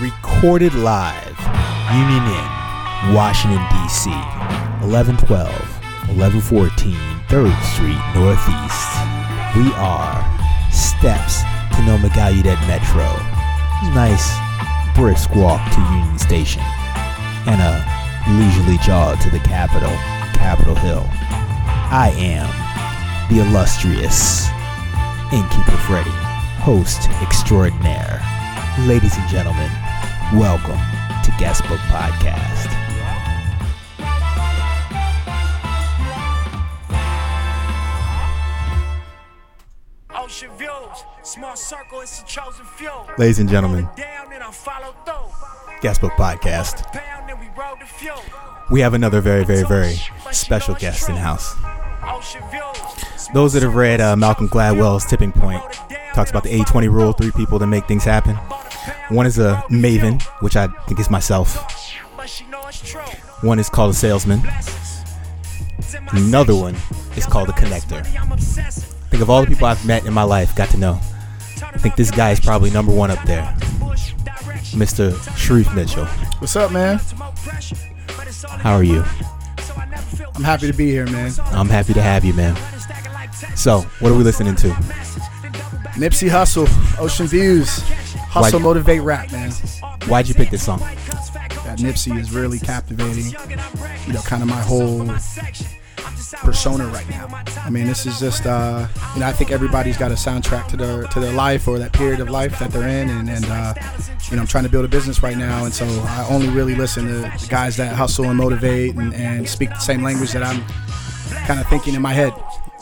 [0.00, 1.36] recorded live,
[1.92, 4.08] Union Inn, Washington, D.C.,
[4.80, 5.28] 1112,
[6.16, 6.96] 1114,
[7.28, 8.88] 3rd Street, Northeast.
[9.52, 10.16] We are
[10.72, 11.44] steps
[11.76, 13.04] to NoMa Gallaudet Metro.
[13.92, 14.32] Nice,
[14.96, 16.62] brisk walk to Union Station,
[17.44, 17.84] and a
[18.40, 19.92] leisurely jog to the Capitol,
[20.32, 21.04] Capitol Hill.
[21.92, 22.48] I am
[23.28, 24.48] the illustrious
[25.30, 26.16] Innkeeper Freddy,
[26.64, 28.24] host extraordinaire.
[28.86, 29.70] Ladies and gentlemen,
[30.32, 30.78] welcome
[31.24, 32.68] to Guestbook Podcast.
[40.14, 40.70] Ocean views,
[41.22, 42.90] small circle, it's a chosen few.
[43.18, 45.78] Ladies and gentlemen, Down and I follow through.
[45.80, 46.84] Guestbook Podcast.
[47.40, 48.12] We roll the few.
[48.70, 49.94] We have another very, very, very
[50.32, 51.54] special guest in house.
[53.32, 55.62] Those that have read uh, Malcolm Gladwell's Tipping Point
[56.14, 58.36] talks about the 80-20 rule, three people that make things happen.
[59.08, 61.56] One is a maven, which I think is myself.
[62.16, 63.00] But she know it's true.
[63.42, 64.42] One is called a salesman.
[66.12, 66.76] Another one
[67.16, 68.04] is called a connector.
[69.10, 71.00] Think of all the people I've met in my life, got to know.
[71.62, 73.42] I think this guy is probably number one up there,
[74.72, 75.14] Mr.
[75.36, 76.06] Sharif Mitchell.
[76.38, 76.98] What's up, man?
[78.58, 79.04] How are you?
[80.34, 81.32] I'm happy to be here, man.
[81.46, 82.56] I'm happy to have you, man.
[83.56, 84.68] So, what are we listening to?
[85.96, 87.82] Nipsey Hussle, Ocean Views,
[88.30, 89.50] Hustle Why- Motivate Rap, man.
[90.06, 90.78] Why'd you pick this song?
[90.78, 93.26] That Nipsey is really captivating.
[94.06, 95.04] You know, kind of my whole
[96.42, 97.26] persona right now.
[97.64, 100.76] I mean, this is just, uh, you know, I think everybody's got a soundtrack to
[100.76, 103.74] their to their life or that period of life that they're in, and, and uh,
[104.30, 106.74] you know, I'm trying to build a business right now, and so I only really
[106.76, 110.62] listen to guys that hustle and motivate and, and speak the same language that I'm
[111.46, 112.32] kind of thinking in my head.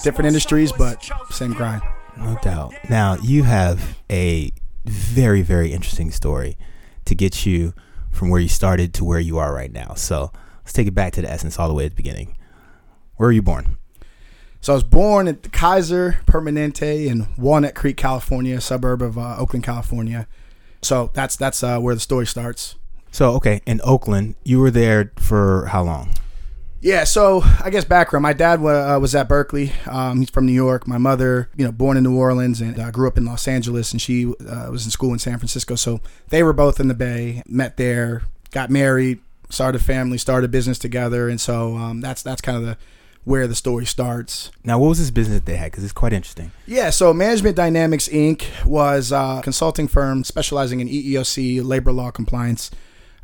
[0.05, 1.83] Different industries, but same grind.
[2.19, 2.75] No doubt.
[2.89, 4.53] Now, you have a
[4.85, 6.57] very, very interesting story
[7.05, 7.75] to get you
[8.11, 9.95] from where you started to where you are right now.
[9.95, 12.37] So, let's take it back to the essence all the way at the beginning.
[13.17, 13.79] Where were you born?
[14.61, 19.37] So I was born at the Kaiser Permanente in Walnut Creek, California, suburb of uh,
[19.39, 20.27] Oakland, California.
[20.83, 22.77] So that's that's uh, where the story starts.
[23.11, 26.11] So, okay, in Oakland, you were there for how long?
[26.81, 28.23] Yeah, so I guess background.
[28.23, 29.73] My dad uh, was at Berkeley.
[29.87, 30.87] Um, he's from New York.
[30.87, 33.93] My mother, you know, born in New Orleans and uh, grew up in Los Angeles,
[33.93, 35.75] and she uh, was in school in San Francisco.
[35.75, 37.43] So they were both in the Bay.
[37.49, 38.23] Met there,
[38.53, 39.19] got married,
[39.51, 42.77] started a family, started a business together, and so um, that's that's kind of the
[43.25, 44.51] where the story starts.
[44.65, 45.71] Now, what was this business that they had?
[45.71, 46.53] Because it's quite interesting.
[46.67, 48.45] Yeah, so Management Dynamics Inc.
[48.65, 52.71] was a consulting firm specializing in EEOC, labor law compliance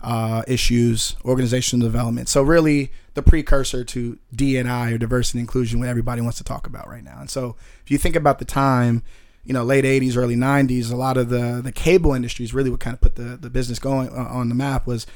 [0.03, 2.29] uh, issues, organizational development.
[2.29, 6.67] So really the precursor to D&I or diversity and inclusion, what everybody wants to talk
[6.67, 7.19] about right now.
[7.21, 9.03] And so if you think about the time,
[9.45, 12.81] you know, late 80s, early 90s, a lot of the, the cable industries really what
[12.81, 15.07] kind of put the, the business going uh, on the map was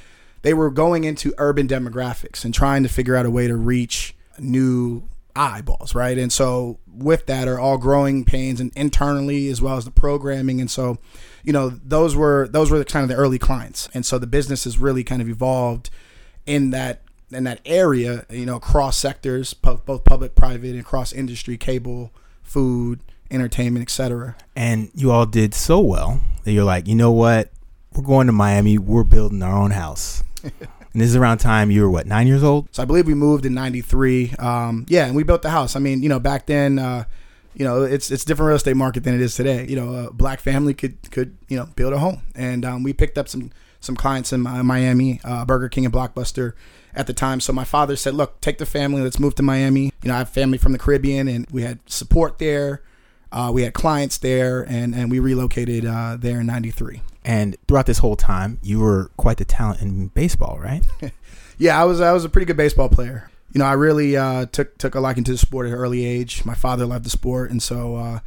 [0.42, 4.14] they were going into urban demographics and trying to figure out a way to reach
[4.38, 6.18] new eyeballs, right?
[6.18, 10.60] And so with that are all growing pains and internally as well as the programming.
[10.60, 10.98] And so,
[11.42, 13.88] you know, those were those were kind of the early clients.
[13.94, 15.90] And so the business has really kind of evolved
[16.44, 21.12] in that in that area, you know, across sectors, pu- both public, private, and across
[21.12, 22.10] industry, cable,
[22.42, 23.00] food,
[23.30, 24.36] entertainment, etc.
[24.56, 27.50] And you all did so well that you're like, you know what?
[27.94, 28.78] We're going to Miami.
[28.78, 30.22] We're building our own house.
[30.42, 30.52] and
[30.94, 32.68] this is around time you were what, nine years old?
[32.72, 34.34] So I believe we moved in '93.
[34.38, 35.76] Um, yeah, and we built the house.
[35.76, 37.04] I mean, you know, back then, uh,
[37.54, 39.66] you know, it's it's different real estate market than it is today.
[39.66, 42.92] You know, a black family could could you know build a home, and um, we
[42.92, 43.50] picked up some
[43.80, 46.52] some clients in Miami, uh, Burger King and Blockbuster
[46.94, 47.40] at the time.
[47.40, 49.02] So my father said, "Look, take the family.
[49.02, 51.78] Let's move to Miami." You know, I have family from the Caribbean, and we had
[51.86, 52.82] support there.
[53.30, 57.02] Uh, we had clients there, and and we relocated uh, there in '93.
[57.24, 60.82] And throughout this whole time, you were quite the talent in baseball, right?
[61.58, 63.30] Yeah, I was I was a pretty good baseball player.
[63.52, 66.04] You know, I really uh, took took a liking to the sport at an early
[66.04, 66.44] age.
[66.44, 68.20] My father loved the sport, and so uh,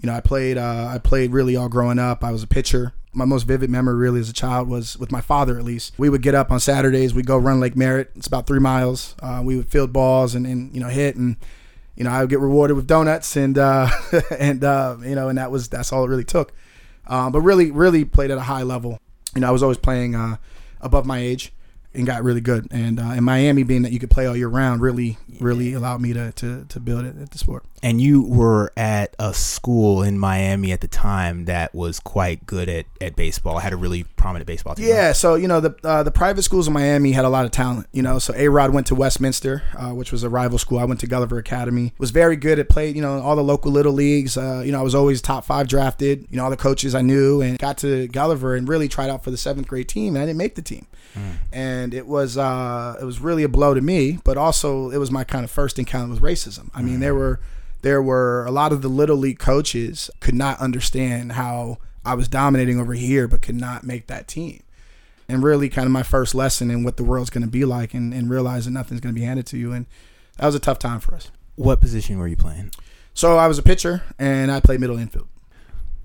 [0.00, 2.24] you know, I played uh, I played really all growing up.
[2.24, 2.94] I was a pitcher.
[3.12, 5.58] My most vivid memory, really, as a child, was with my father.
[5.58, 7.12] At least we would get up on Saturdays.
[7.12, 8.10] We'd go run Lake Merritt.
[8.14, 9.16] It's about three miles.
[9.20, 11.36] Uh, we would field balls and, and you know hit, and
[11.96, 13.88] you know I would get rewarded with donuts and uh,
[14.38, 16.52] and uh, you know, and that was that's all it really took.
[17.06, 19.00] Uh, but really, really played at a high level.
[19.34, 20.36] You know, I was always playing uh,
[20.80, 21.52] above my age
[21.92, 22.68] and got really good.
[22.70, 26.00] And uh, in Miami, being that you could play all year round, really, really allowed
[26.00, 27.64] me to to, to build it at the sport.
[27.82, 32.68] And you were at a school in Miami at the time that was quite good
[32.68, 33.58] at, at baseball.
[33.58, 34.86] Had a really prominent baseball team.
[34.86, 37.52] Yeah, so you know the uh, the private schools in Miami had a lot of
[37.52, 37.86] talent.
[37.92, 40.78] You know, so A Rod went to Westminster, uh, which was a rival school.
[40.78, 41.94] I went to Gulliver Academy.
[41.98, 42.96] Was very good at played.
[42.96, 44.36] You know, all the local little leagues.
[44.36, 46.26] Uh, you know, I was always top five drafted.
[46.30, 49.24] You know, all the coaches I knew, and got to Gulliver and really tried out
[49.24, 50.86] for the seventh grade team, and I didn't make the team.
[51.52, 55.10] And it was uh, it was really a blow to me, but also it was
[55.10, 56.70] my kind of first encounter with racism.
[56.74, 57.40] I mean, there were
[57.82, 62.28] there were a lot of the little league coaches could not understand how I was
[62.28, 64.62] dominating over here, but could not make that team.
[65.28, 67.94] And really, kind of my first lesson in what the world's going to be like,
[67.94, 69.72] and, and realizing nothing's going to be handed to you.
[69.72, 69.86] And
[70.38, 71.30] that was a tough time for us.
[71.54, 72.72] What position were you playing?
[73.14, 75.28] So I was a pitcher, and I played middle infield.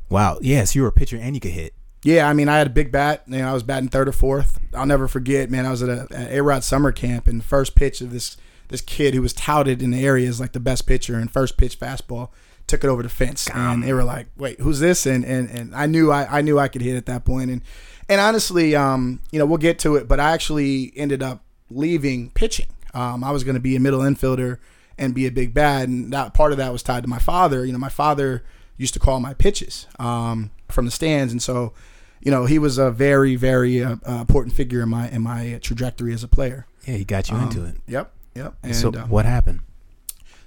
[0.09, 0.37] Wow.
[0.41, 1.73] Yes, you were a pitcher and you could hit.
[2.03, 3.23] Yeah, I mean, I had a big bat.
[3.25, 4.59] You know, I was batting third or fourth.
[4.75, 5.65] I'll never forget, man.
[5.65, 8.37] I was at a at A-Rod summer camp, and the first pitch of this
[8.69, 11.57] this kid who was touted in the area as like the best pitcher, and first
[11.57, 12.29] pitch fastball
[12.67, 15.75] took it over the fence, and they were like, "Wait, who's this?" And and and
[15.75, 17.61] I knew I, I knew I could hit at that point, and
[18.09, 22.29] and honestly, um, you know, we'll get to it, but I actually ended up leaving
[22.31, 22.67] pitching.
[22.93, 24.59] Um, I was going to be a middle infielder
[24.97, 27.65] and be a big bad and that part of that was tied to my father.
[27.65, 28.43] You know, my father
[28.77, 31.73] used to call my pitches um, from the stands, and so
[32.21, 35.59] you know he was a very very uh, uh, important figure in my in my
[35.61, 36.67] trajectory as a player.
[36.85, 37.75] Yeah, he got you into it.
[37.87, 38.55] Yep, yep.
[38.63, 39.61] And so uh, what happened?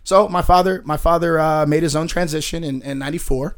[0.05, 3.56] so my father, my father uh, made his own transition in, in '94.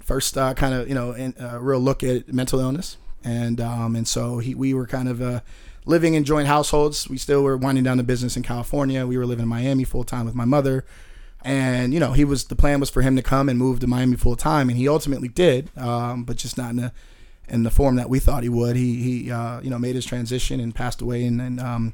[0.00, 3.94] First, uh, kind of you know, in, uh, real look at mental illness, and um,
[3.94, 5.40] and so he, we were kind of uh,
[5.84, 7.08] living in joint households.
[7.08, 9.06] We still were winding down the business in California.
[9.06, 10.84] We were living in Miami full time with my mother,
[11.44, 13.86] and you know, he was the plan was for him to come and move to
[13.86, 16.92] Miami full time, and he ultimately did, um, but just not in the
[17.48, 18.76] in the form that we thought he would.
[18.76, 21.92] He he uh, you know made his transition and passed away and, um,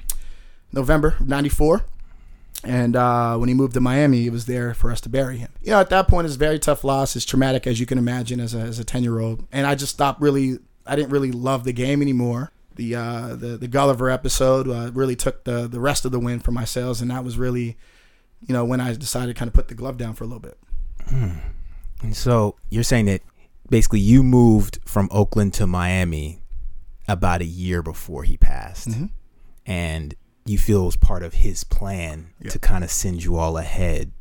[0.72, 1.84] November '94.
[2.64, 5.48] And uh, when he moved to Miami, he was there for us to bury him.
[5.62, 7.14] You know, at that point, it's a very tough loss.
[7.14, 9.46] It's traumatic, as you can imagine, as a as a ten year old.
[9.52, 10.58] And I just stopped really.
[10.84, 12.50] I didn't really love the game anymore.
[12.74, 16.40] The uh, the the Gulliver episode uh, really took the the rest of the win
[16.40, 17.76] for my sails, and that was really,
[18.46, 20.40] you know, when I decided to kind of put the glove down for a little
[20.40, 20.58] bit.
[22.02, 23.22] And so you're saying that
[23.70, 26.40] basically you moved from Oakland to Miami
[27.06, 29.06] about a year before he passed, Mm-hmm.
[29.66, 30.14] and
[30.48, 32.50] you feel was part of his plan Yeah.
[32.50, 34.12] to kind of send you all ahead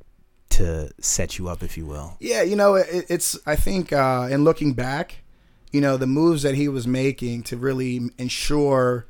[0.50, 2.18] to set you up, if you will.
[2.19, 3.38] Yeah, you know, it, it's.
[3.45, 5.24] I think uh, in looking back,
[5.71, 9.06] you know, the moves that he was making to really ensure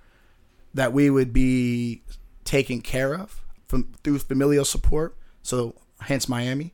[0.73, 2.01] that we would be
[2.43, 5.15] taken care of from through familial support.
[5.43, 6.73] So, hence Miami.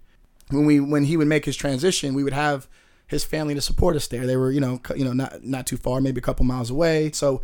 [0.49, 2.67] When we when he would make his transition, we would have
[3.07, 4.25] his family to support us there.
[4.25, 7.11] They were, you know, you know, not not too far, maybe a couple miles away.
[7.11, 7.41] So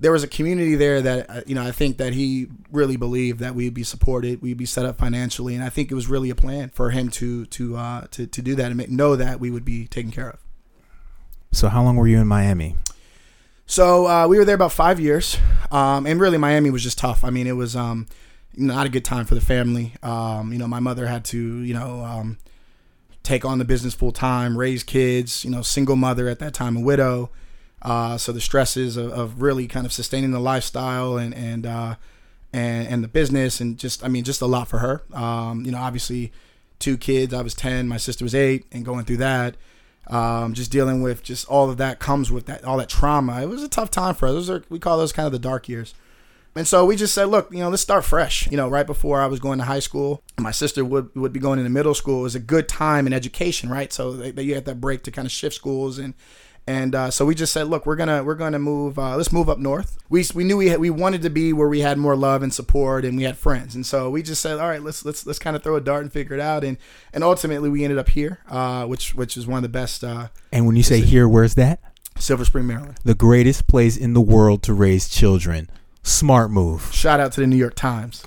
[0.00, 3.40] there was a community there that uh, you know I think that he really believed
[3.40, 6.30] that we'd be supported, we'd be set up financially, and I think it was really
[6.30, 9.40] a plan for him to to uh, to to do that and make, know that
[9.40, 10.38] we would be taken care of.
[11.52, 12.76] So how long were you in Miami?
[13.66, 15.36] So uh, we were there about five years,
[15.70, 17.24] um, and really Miami was just tough.
[17.24, 18.06] I mean, it was um,
[18.56, 19.94] not a good time for the family.
[20.02, 22.38] Um, you know, my mother had to you know um,
[23.22, 25.44] take on the business full time, raise kids.
[25.44, 27.30] You know, single mother at that time, a widow.
[27.82, 31.94] Uh, so the stresses of, of really kind of sustaining the lifestyle and and uh,
[32.52, 35.02] and and the business and just I mean just a lot for her.
[35.12, 36.32] Um, you know, obviously
[36.78, 37.32] two kids.
[37.32, 39.56] I was ten, my sister was eight, and going through that
[40.08, 43.42] um, just dealing with just all of that comes with that all that trauma.
[43.42, 44.34] It was a tough time for us.
[44.34, 45.94] Those are we call those kind of the dark years.
[46.56, 48.50] And so we just said, look, you know, let's start fresh.
[48.50, 51.40] You know, right before I was going to high school, my sister would would be
[51.40, 52.20] going into middle school.
[52.20, 53.92] It was a good time in education, right?
[53.92, 56.14] So they, they, you had that break to kind of shift schools and.
[56.68, 58.98] And uh, so we just said, look, we're gonna we're gonna move.
[58.98, 59.96] Uh, let's move up north.
[60.10, 62.52] We, we knew we had, we wanted to be where we had more love and
[62.52, 63.74] support, and we had friends.
[63.74, 66.02] And so we just said, all right, let's let's let's kind of throw a dart
[66.02, 66.64] and figure it out.
[66.64, 66.76] And
[67.14, 70.28] and ultimately we ended up here, uh, which which is one of the best uh,
[70.52, 71.80] And when you say here, where's that?
[72.18, 72.98] Silver Spring, Maryland.
[73.02, 75.70] The greatest place in the world to raise children.
[76.02, 76.92] Smart move.
[76.92, 78.26] Shout out to the New York Times.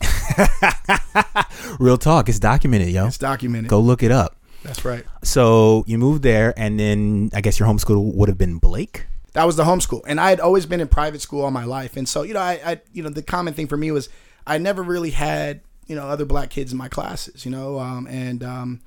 [1.79, 2.27] Real talk.
[2.27, 3.05] It's documented, yo.
[3.05, 3.69] It's documented.
[3.69, 4.35] Go look it up.
[4.63, 5.05] That's right.
[5.23, 9.05] So you moved there, and then I guess your homeschool would have been Blake.
[9.33, 11.95] That was the homeschool, and I had always been in private school all my life,
[11.95, 14.09] and so you know, I, I you know, the common thing for me was
[14.45, 18.07] I never really had you know other black kids in my classes, you know, um,
[18.07, 18.81] and um,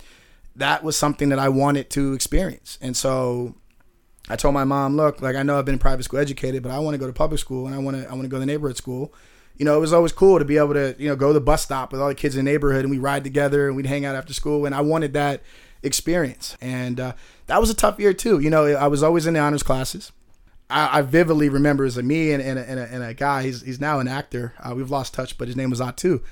[0.54, 3.54] that was something that I wanted to experience, and so
[4.28, 6.72] I told my mom, look, like I know I've been in private school educated, but
[6.72, 8.36] I want to go to public school, and I want to I want to go
[8.36, 9.12] to the neighborhood school.
[9.56, 11.40] You know, it was always cool to be able to you know go to the
[11.40, 13.86] bus stop with all the kids in the neighborhood, and we ride together, and we'd
[13.86, 15.42] hang out after school, and I wanted that
[15.82, 17.12] experience, and uh,
[17.46, 18.40] that was a tough year too.
[18.40, 20.12] You know, I was always in the honors classes.
[20.70, 23.42] I, I vividly remember as a me and, and, a, and, a, and a guy.
[23.42, 24.54] He's he's now an actor.
[24.58, 26.22] Uh, we've lost touch, but his name was Atu.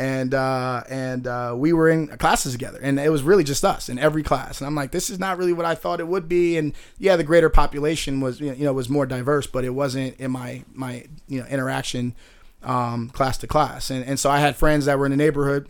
[0.00, 3.88] And uh, and uh, we were in classes together, and it was really just us
[3.88, 4.60] in every class.
[4.60, 6.56] And I'm like, this is not really what I thought it would be.
[6.56, 10.30] And yeah, the greater population was you know was more diverse, but it wasn't in
[10.30, 12.14] my my you know interaction
[12.62, 13.90] um, class to class.
[13.90, 15.68] And and so I had friends that were in the neighborhood,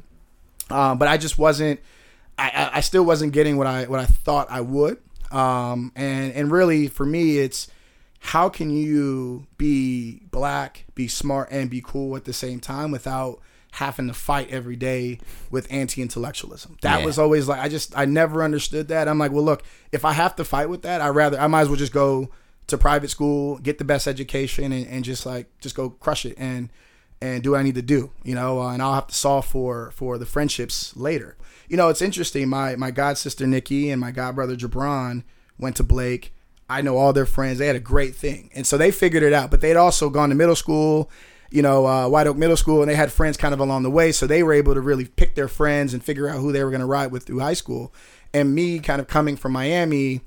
[0.71, 1.81] um, but I just wasn't.
[2.39, 4.99] I, I- I still wasn't getting what I what I thought I would.
[5.31, 7.69] Um, and and really for me, it's
[8.21, 13.41] how can you be black, be smart, and be cool at the same time without
[13.73, 15.19] having to fight every day
[15.51, 16.77] with anti-intellectualism.
[16.83, 17.07] That Yeah.
[17.07, 19.09] was always like I just I never understood that.
[19.09, 21.63] I'm like, well, look, if I have to fight with that, I rather I might
[21.63, 22.31] as well just go
[22.69, 26.35] to private school, get the best education, and, and just like just go crush it
[26.39, 26.71] and
[27.21, 29.47] and do what I need to do, you know, uh, and I'll have to solve
[29.47, 31.37] for for the friendships later.
[31.69, 32.49] You know, it's interesting.
[32.49, 35.25] My my god sister Nikki and my god brother Jabron
[35.59, 36.35] went to Blake.
[36.71, 37.59] I know all their friends.
[37.59, 39.51] They had a great thing, and so they figured it out.
[39.51, 41.11] But they'd also gone to middle school,
[41.51, 43.91] you know, uh, White Oak Middle School, and they had friends kind of along the
[43.91, 44.13] way.
[44.13, 46.71] So they were able to really pick their friends and figure out who they were
[46.71, 47.95] going to ride with through high school.
[48.35, 50.21] And me, kind of coming from Miami,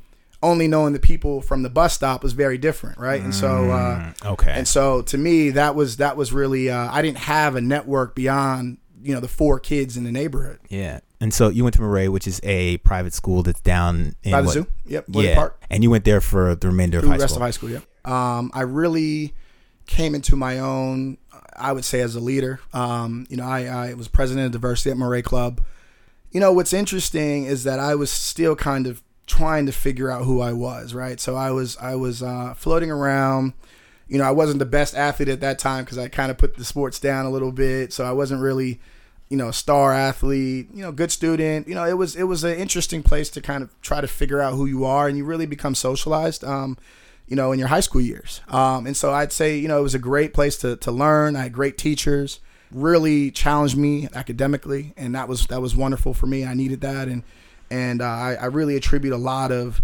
[0.44, 3.22] only knowing the people from the bus stop was very different, right?
[3.22, 4.52] And so, uh, Okay.
[4.52, 8.16] and so to me, that was that was really uh, I didn't have a network
[8.16, 10.60] beyond you know the four kids in the neighborhood.
[10.70, 11.00] yeah.
[11.20, 14.42] And so you went to Maret, which is a private school that's down in By
[14.42, 14.54] the what?
[14.54, 15.36] zoo, yep, Woodley Yeah.
[15.36, 15.62] Park.
[15.70, 17.44] And you went there for the remainder of through high the rest school.
[17.44, 17.70] of high school.
[17.70, 17.80] Yeah.
[18.38, 19.36] Um, I really
[19.86, 21.18] came into my own.
[21.56, 22.60] I would say as a leader.
[22.74, 25.62] Um, you know, I, I was president of diversity at Maret Club.
[26.32, 30.26] You know, what's interesting is that I was still kind of trying to figure out
[30.26, 30.94] who I was.
[30.94, 31.20] Right.
[31.20, 33.54] So I was I was uh, floating around.
[34.08, 36.58] You know, I wasn't the best athlete at that time because I kind of put
[36.58, 37.94] the sports down a little bit.
[37.94, 38.82] So I wasn't really
[39.32, 41.66] you know, a star athlete, you know, good student.
[41.66, 44.42] You know, it was it was an interesting place to kind of try to figure
[44.42, 46.44] out who you are, and you really become socialized.
[46.44, 46.78] Um,
[47.28, 48.42] you know, in your high school years.
[48.50, 51.38] Um, and so I'd say, you know, it was a great place to, to learn.
[51.38, 56.26] I had great teachers, really challenged me academically, and that was that was wonderful for
[56.26, 56.44] me.
[56.44, 57.24] I needed that, and
[57.72, 59.82] and uh, I, I really attribute a lot of,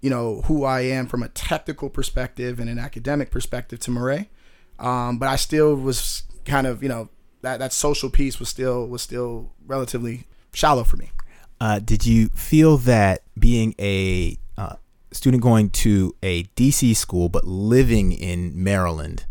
[0.00, 4.28] you know, who I am from a technical perspective and an academic perspective to Maret.
[4.78, 7.10] Um, but I still was kind of, you know,
[7.42, 11.12] that that social piece was still was still relatively shallow for me.
[11.60, 14.76] Uh, did you feel that being a uh,
[15.12, 19.26] student going to a DC school but living in Maryland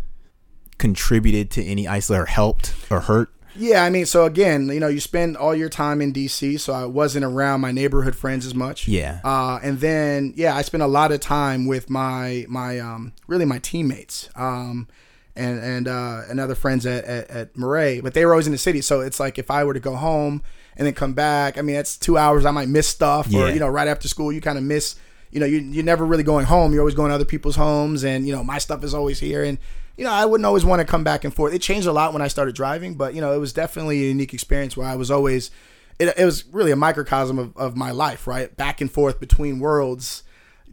[0.77, 3.31] contributed to any isolate or helped or hurt?
[3.59, 6.73] Yeah, I mean, so again, you know, you spend all your time in DC, so
[6.73, 8.87] I wasn't around my neighborhood friends as much.
[8.87, 9.19] Yeah.
[9.23, 13.45] Uh, and then yeah, I spent a lot of time with my my um really
[13.45, 14.29] my teammates.
[14.35, 14.87] Um
[15.35, 18.51] and and uh, and other friends at, at, at Maret, but they were always in
[18.51, 18.81] the city.
[18.81, 20.43] So it's like if I were to go home
[20.75, 22.45] and then come back, I mean, that's two hours.
[22.45, 24.95] I might miss stuff, or you know, right after school, you kind of miss.
[25.31, 26.73] You know, you you're never really going home.
[26.73, 29.43] You're always going to other people's homes, and you know, my stuff is always here.
[29.43, 29.59] And
[29.99, 31.53] you know, I wouldn't always want to come back and forth.
[31.53, 34.07] It changed a lot when I started driving, but you know, it was definitely a
[34.07, 35.51] unique experience where I was always.
[35.99, 38.55] It, it was really a microcosm of, of my life, right?
[38.55, 40.23] Back and forth between worlds,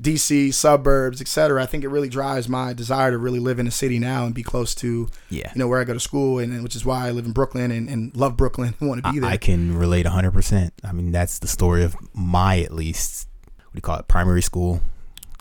[0.01, 1.61] DC, suburbs, etc.
[1.61, 4.33] I think it really drives my desire to really live in a city now and
[4.33, 5.51] be close to, Yeah.
[5.53, 7.33] you know, where I go to school, and, and which is why I live in
[7.33, 9.29] Brooklyn and, and love Brooklyn and want to be there.
[9.29, 10.71] I can relate 100%.
[10.85, 14.43] I mean, that's the story of my, at least, what do you call it, primary
[14.43, 14.83] school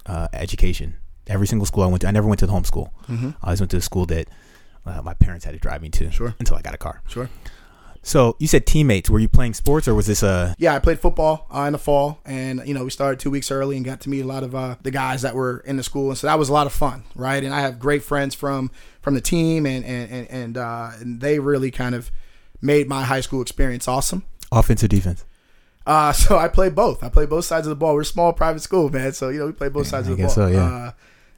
[0.07, 0.95] uh, education.
[1.27, 2.93] Every single school I went to, I never went to the home school.
[3.09, 4.27] I always went to the school that
[4.85, 6.11] uh, my parents had to drive me to Mm-hmm.
[6.11, 6.35] Sure.
[6.39, 7.01] until I got a car.
[7.07, 7.29] sure.
[8.03, 9.09] So you said teammates.
[9.09, 10.53] Were you playing sports or was this a.
[10.59, 13.49] Yeah, I played football uh, in the fall, and you know we started two weeks
[13.49, 15.81] early and got to meet a lot of uh, the guys that were in the
[15.81, 17.43] school, and so that was a lot of fun, right?
[17.43, 18.69] And I have great friends from
[19.01, 22.11] from the team, and and and, and, uh, and they really kind of
[22.61, 24.23] made my high school experience awesome.
[24.51, 25.25] Offense or defense?
[25.87, 27.03] Uh, so I played both.
[27.03, 27.95] I played both sides of the ball.
[27.95, 29.13] We're a small private school, man.
[29.13, 30.31] So you know we played both sides I of the ball.
[30.31, 30.91] so, yeah.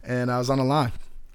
[0.07, 0.91] Uh, and I was on the line.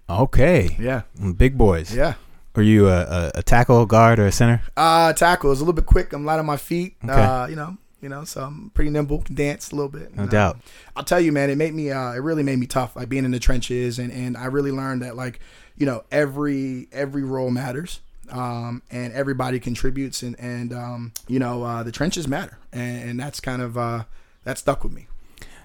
[0.09, 0.77] Okay.
[0.79, 1.03] Yeah,
[1.37, 1.95] Big boys.
[1.95, 2.15] yeah.
[2.55, 4.61] Are you a, a, a tackle, guard, or a center?
[4.77, 6.13] Uh, tackle is a little bit quick.
[6.13, 6.97] I'm light on my feet.
[7.03, 7.13] Okay.
[7.13, 9.23] Uh, you know, you know, so I'm pretty nimble.
[9.23, 10.15] Can dance a little bit.
[10.15, 10.29] No know.
[10.31, 10.59] doubt.
[10.95, 11.91] I'll tell you, man, it made me.
[11.91, 12.95] Uh, it really made me tough.
[12.95, 15.41] Like being in the trenches, and and I really learned that like,
[15.77, 18.01] you know, every every role matters.
[18.31, 23.21] Um, and everybody contributes, and and um, you know, uh, the trenches matter, and, and
[23.21, 24.05] that's kind of uh,
[24.45, 25.07] that stuck with me.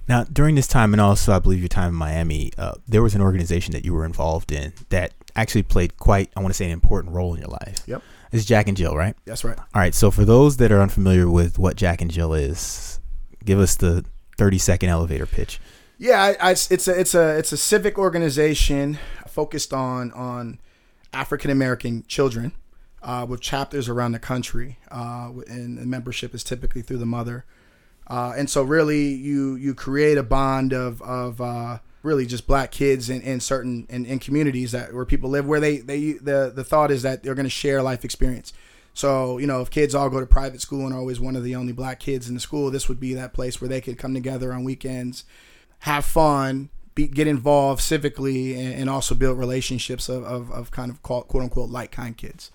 [0.07, 3.13] Now, during this time, and also I believe your time in Miami, uh, there was
[3.15, 6.65] an organization that you were involved in that actually played quite, I want to say,
[6.65, 7.83] an important role in your life.
[7.85, 9.15] Yep, It's Jack and Jill, right?
[9.25, 9.57] that's right.
[9.57, 9.93] All right.
[9.93, 12.99] So, for those that are unfamiliar with what Jack and Jill is,
[13.43, 14.05] give us the
[14.37, 15.59] 30 second elevator pitch.
[15.97, 20.59] Yeah, I, I, it's a it's a it's a civic organization focused on on
[21.11, 22.51] African American children
[23.01, 27.45] uh, with chapters around the country, uh, and the membership is typically through the mother.
[28.07, 32.71] Uh, and so, really, you you create a bond of of uh, really just black
[32.71, 36.51] kids in, in certain in, in communities that where people live where they they the
[36.55, 38.53] the thought is that they're going to share life experience.
[38.93, 41.43] So you know, if kids all go to private school and are always one of
[41.43, 43.97] the only black kids in the school, this would be that place where they could
[43.97, 45.25] come together on weekends,
[45.79, 50.89] have fun, be, get involved civically, and, and also build relationships of, of, of kind
[50.89, 52.51] of quote, quote unquote like kind kids.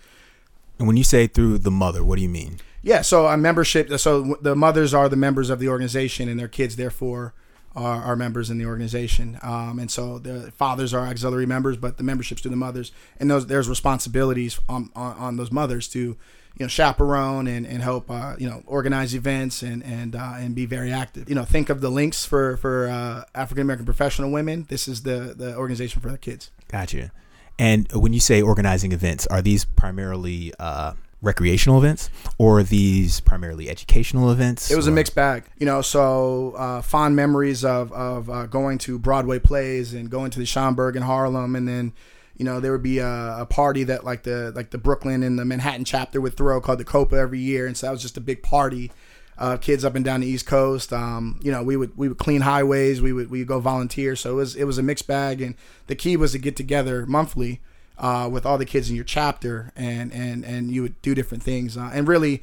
[0.78, 2.58] And when you say through the mother, what do you mean?
[2.82, 3.90] Yeah, so a membership.
[3.98, 7.34] So the mothers are the members of the organization, and their kids, therefore,
[7.74, 9.38] are, are members in the organization.
[9.42, 13.30] Um, and so the fathers are auxiliary members, but the memberships to the mothers, and
[13.30, 16.16] those there's responsibilities on, on, on those mothers to, you
[16.58, 20.66] know, chaperone and, and help, uh, you know, organize events and and uh, and be
[20.66, 21.28] very active.
[21.28, 24.66] You know, think of the links for for uh, African American professional women.
[24.68, 26.50] This is the the organization for the kids.
[26.68, 27.12] Gotcha.
[27.58, 33.20] And when you say organizing events, are these primarily uh, recreational events or are these
[33.20, 34.70] primarily educational events?
[34.70, 35.80] It was a mixed bag, you know.
[35.80, 40.44] So uh, fond memories of of uh, going to Broadway plays and going to the
[40.44, 41.92] Schomburg in Harlem, and then
[42.36, 45.38] you know there would be a, a party that like the like the Brooklyn and
[45.38, 48.16] the Manhattan chapter would throw called the Copa every year, and so that was just
[48.16, 48.90] a big party.
[49.38, 52.18] Uh, kids up and down the East Coast, um, you know, we would we would
[52.18, 54.14] clean highways, we would we go volunteer.
[54.14, 55.54] So it was it was a mixed bag, and
[55.86, 57.60] the key was to get together monthly
[57.98, 61.42] uh, with all the kids in your chapter, and and and you would do different
[61.42, 62.42] things, uh, and really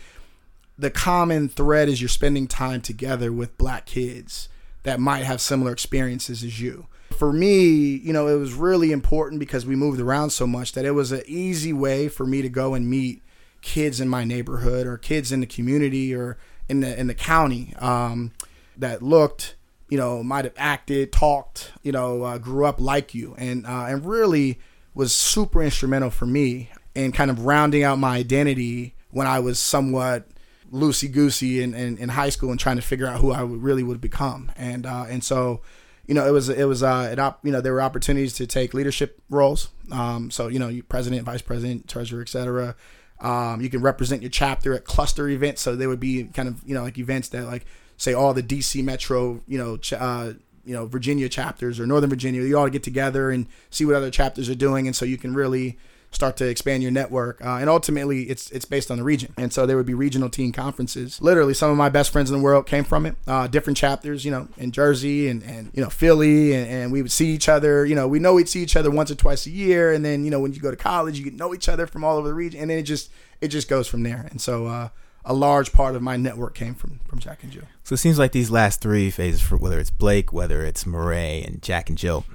[0.80, 4.48] the common thread is you're spending time together with black kids
[4.84, 6.88] that might have similar experiences as you.
[7.12, 10.86] For me, you know, it was really important because we moved around so much that
[10.86, 13.22] it was an easy way for me to go and meet
[13.62, 16.38] kids in my neighborhood or kids in the community or
[16.70, 18.32] in the in the county um,
[18.78, 19.56] that looked,
[19.90, 23.86] you know, might have acted, talked, you know, uh, grew up like you, and uh,
[23.88, 24.60] and really
[24.94, 29.60] was super instrumental for me in kind of rounding out my identity when I was
[29.60, 30.28] somewhat
[30.72, 33.84] loosey goosey in, in, in high school and trying to figure out who I really
[33.84, 34.52] would become.
[34.56, 35.62] And uh, and so,
[36.06, 38.48] you know, it was it was uh, an op- you know there were opportunities to
[38.48, 39.70] take leadership roles.
[39.92, 42.76] Um, so you know, president, vice president, treasurer, etc.
[43.22, 45.62] Um, you can represent your chapter at cluster events.
[45.62, 47.66] So there would be kind of you know like events that like
[47.98, 50.34] say all the DC Metro you know uh,
[50.66, 52.42] you know Virginia chapters or Northern Virginia.
[52.42, 55.34] You all get together and see what other chapters are doing, and so you can
[55.34, 55.78] really
[56.12, 57.44] start to expand your network.
[57.44, 59.34] Uh, and ultimately, it's it's based on the region.
[59.38, 61.22] And so there would be regional teen conferences.
[61.22, 63.16] Literally, some of my best friends in the world came from it.
[63.28, 67.02] Uh, different chapters, you know, in Jersey and, and you know Philly, and, and we
[67.02, 67.86] would see each other.
[67.86, 70.26] You know, we know we'd see each other once or twice a year, and then
[70.26, 72.28] you know when you go to college, you get know each other from all over
[72.28, 74.28] the region, and then it just it just goes from there.
[74.32, 74.68] And so.
[74.68, 74.90] Uh,
[75.26, 77.66] a large part of my network came from from Jack and Jill.
[77.84, 81.46] So it seems like these last three phases, for whether it's Blake, whether it's Maret,
[81.46, 82.26] and Jack and Jill,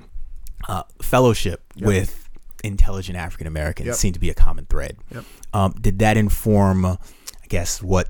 [0.68, 1.86] uh, fellowship Yep.
[1.86, 2.23] with
[2.64, 3.96] intelligent African Americans Yep.
[3.96, 4.96] seemed to be a common thread.
[5.12, 5.24] Yep.
[5.52, 6.96] Um, did that inform, I
[7.48, 8.08] guess, what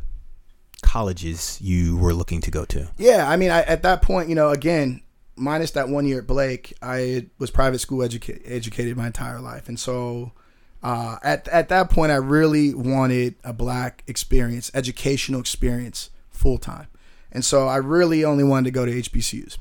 [0.83, 2.89] colleges you were looking to go to?
[2.97, 5.03] Yeah, I mean, I, at that point, you know, again,
[5.37, 9.69] minus that one year at Blake, I was private school educa- educated my entire life,
[9.69, 10.33] and so
[10.83, 16.87] uh, at at that point, I really wanted a black experience, educational experience, full time,
[17.33, 19.59] and so I really only wanted to go to HBCUs.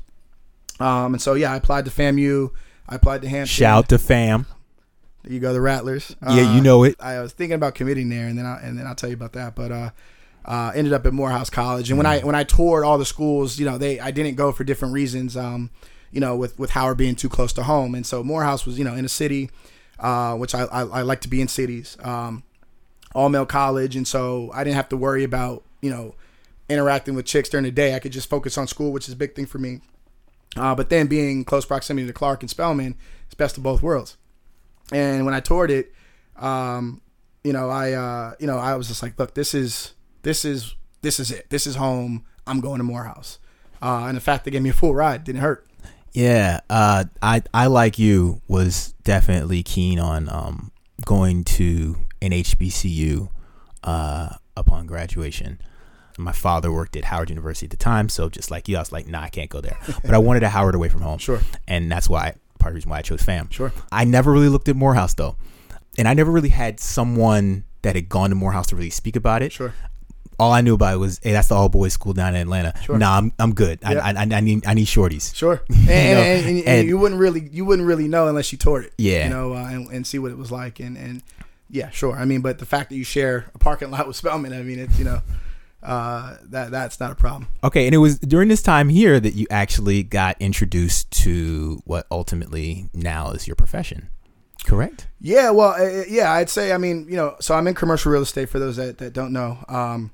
[0.80, 2.50] Um, and so yeah, I applied to FAMU,
[2.88, 3.46] I applied to Hampton.
[3.46, 4.46] Shout to fam.
[5.24, 6.14] There you go, the Rattlers.
[6.22, 6.96] Yeah, you know it.
[7.00, 9.32] I was thinking about committing there, and then I, and then I'll tell you about
[9.32, 9.54] that.
[9.54, 9.90] But uh,
[10.44, 13.58] uh, ended up at Morehouse College, and when I when I toured all the schools,
[13.58, 15.34] you know, they I didn't go for different reasons.
[15.36, 15.70] Um,
[16.12, 18.84] you know, with with Howard being too close to home, and so Morehouse was you
[18.84, 19.50] know in a city,
[19.98, 21.96] uh, which I, I I like to be in cities.
[22.02, 22.42] Um,
[23.14, 26.14] all male college, and so I didn't have to worry about you know
[26.68, 27.94] interacting with chicks during the day.
[27.94, 29.80] I could just focus on school, which is a big thing for me.
[30.54, 34.16] Uh, but then being close proximity to Clark and Spelman, it's best of both worlds.
[34.92, 35.92] And when I toured it,
[36.36, 37.00] um,
[37.42, 40.74] you know, I uh, you know, I was just like, look, this is this is
[41.02, 41.50] this is it.
[41.50, 42.24] This is home.
[42.46, 43.38] I'm going to Morehouse.
[43.82, 45.66] Uh, and the fact they gave me a full ride didn't hurt.
[46.12, 50.70] Yeah, uh, I I like you was definitely keen on um,
[51.04, 53.28] going to an HBCU
[53.82, 55.60] uh, upon graduation.
[56.16, 58.92] My father worked at Howard University at the time, so just like you, I was
[58.92, 59.76] like, nah, I can't go there.
[60.02, 61.18] But I wanted a Howard away from home.
[61.18, 61.40] Sure.
[61.66, 63.48] and that's why part of the reason why I chose FAM.
[63.50, 63.72] Sure.
[63.92, 65.36] I never really looked at Morehouse though,
[65.98, 69.42] and I never really had someone that had gone to Morehouse to really speak about
[69.42, 69.52] it.
[69.52, 69.74] Sure.
[70.38, 72.72] All I knew about it was, hey, that's the all boys school down in Atlanta.
[72.82, 72.98] Sure.
[72.98, 73.78] Nah, I'm I'm good.
[73.82, 74.00] Yeah.
[74.02, 75.34] I, I I need I need shorties.
[75.34, 75.62] Sure.
[75.70, 78.86] And, know, and, and- and you wouldn't really you wouldn't really know unless you toured
[78.86, 78.94] it.
[78.98, 79.24] Yeah.
[79.24, 80.80] You know, uh, and, and see what it was like.
[80.80, 81.22] And and
[81.70, 82.16] yeah, sure.
[82.16, 84.78] I mean, but the fact that you share a parking lot with Spelman, I mean,
[84.80, 85.20] it's you know,
[85.84, 87.48] uh, that that's not a problem.
[87.62, 92.06] Okay, and it was during this time here that you actually got introduced to what
[92.10, 94.08] ultimately now is your profession.
[94.64, 95.08] Correct?
[95.20, 96.72] Yeah, well, uh, yeah, I'd say.
[96.72, 99.32] I mean, you know, so I'm in commercial real estate for those that, that don't
[99.32, 100.10] know, um,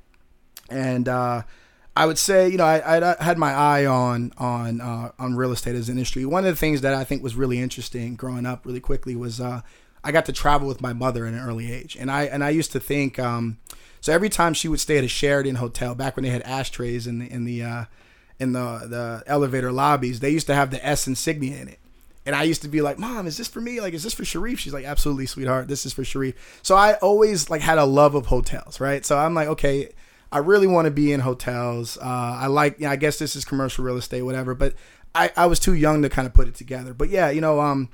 [0.69, 1.43] and uh,
[1.97, 5.53] I would say, you know, I, I had my eye on on uh, on real
[5.53, 6.25] estate as an industry.
[6.25, 9.41] One of the things that I think was really interesting growing up really quickly was
[9.41, 9.61] uh,
[10.03, 12.51] I got to travel with my mother at an early age, and I and I
[12.51, 13.21] used to think.
[13.21, 13.59] Um,
[14.01, 17.07] so every time she would stay at a Sheraton hotel, back when they had ashtrays
[17.07, 17.85] in the in the uh,
[18.39, 21.79] in the the elevator lobbies, they used to have the S insignia in it.
[22.27, 23.81] And I used to be like, "Mom, is this for me?
[23.81, 25.69] Like, is this for Sharif?" She's like, "Absolutely, sweetheart.
[25.69, 29.05] This is for Sharif." So I always like had a love of hotels, right?
[29.05, 29.91] So I'm like, okay,
[30.33, 31.99] I really want to be in hotels.
[31.99, 34.55] Uh, I like, know, I guess this is commercial real estate, whatever.
[34.55, 34.75] But
[35.15, 36.95] I, I was too young to kind of put it together.
[36.95, 37.89] But yeah, you know, um,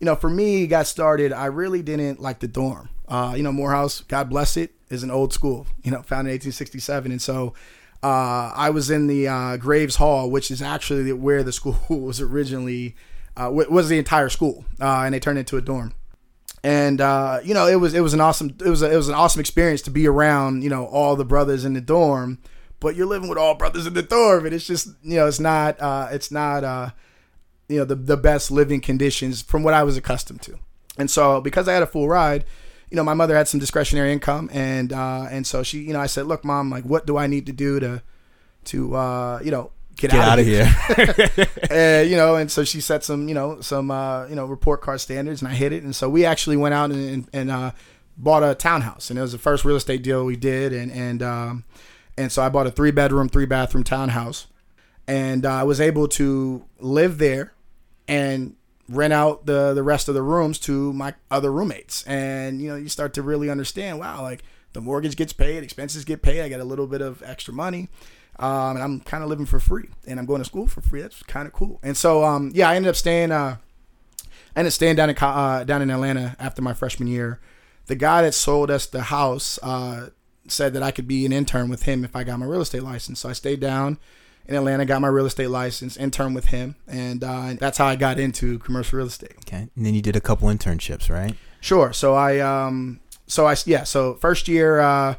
[0.00, 1.32] you know, for me, got started.
[1.32, 2.88] I really didn't like the dorm.
[3.06, 5.66] Uh, you know, Morehouse, God bless it, is an old school.
[5.82, 7.54] You know, founded in 1867, and so
[8.02, 12.20] uh, I was in the uh, Graves Hall, which is actually where the school was
[12.20, 12.96] originally
[13.36, 15.94] uh, was the entire school, uh, and they turned it into a dorm
[16.62, 19.08] and uh, you know it was it was an awesome it was a, it was
[19.08, 22.38] an awesome experience to be around you know all the brothers in the dorm
[22.80, 25.40] but you're living with all brothers in the dorm and it's just you know it's
[25.40, 25.76] not
[26.10, 26.94] it's not
[27.68, 30.58] you know the the best living conditions from what I was accustomed to
[30.98, 32.44] and so because I had a full ride
[32.90, 36.00] you know my mother had some discretionary income and uh, and so she you know
[36.00, 38.02] I said look mom like what do I need to do to
[38.66, 40.66] to uh, you know get, Get out, out of here.
[40.66, 41.46] here.
[41.70, 44.80] and you know, and so she set some, you know, some, uh, you know, report
[44.80, 45.82] card standards, and I hit it.
[45.82, 47.70] And so we actually went out and and, and uh,
[48.16, 51.22] bought a townhouse, and it was the first real estate deal we did, and and
[51.22, 51.64] um,
[52.16, 54.46] and so I bought a three bedroom, three bathroom townhouse,
[55.06, 57.53] and uh, I was able to live there,
[58.08, 58.56] and
[58.88, 62.76] rent out the the rest of the rooms to my other roommates, and you know,
[62.76, 66.48] you start to really understand, wow, like the mortgage gets paid, expenses get paid, I
[66.48, 67.88] get a little bit of extra money
[68.38, 71.02] um, and I'm kind of living for free, and I'm going to school for free.
[71.02, 71.78] That's kind of cool.
[71.82, 73.30] And so, um, yeah, I ended up staying.
[73.30, 73.56] Uh,
[74.56, 77.40] I ended up staying down in uh, down in Atlanta after my freshman year.
[77.86, 80.08] The guy that sold us the house uh,
[80.48, 82.82] said that I could be an intern with him if I got my real estate
[82.82, 83.20] license.
[83.20, 83.98] So I stayed down
[84.46, 87.96] in Atlanta, got my real estate license, intern with him, and uh, that's how I
[87.96, 89.34] got into commercial real estate.
[89.46, 89.68] Okay.
[89.74, 91.34] And then you did a couple internships, right?
[91.60, 91.92] Sure.
[91.92, 95.14] So I um so I yeah so first year uh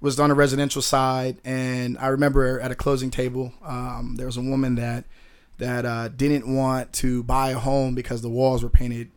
[0.00, 4.36] was on the residential side, and I remember at a closing table, um, there was
[4.36, 5.04] a woman that
[5.58, 9.10] that uh, didn't want to buy a home because the walls were painted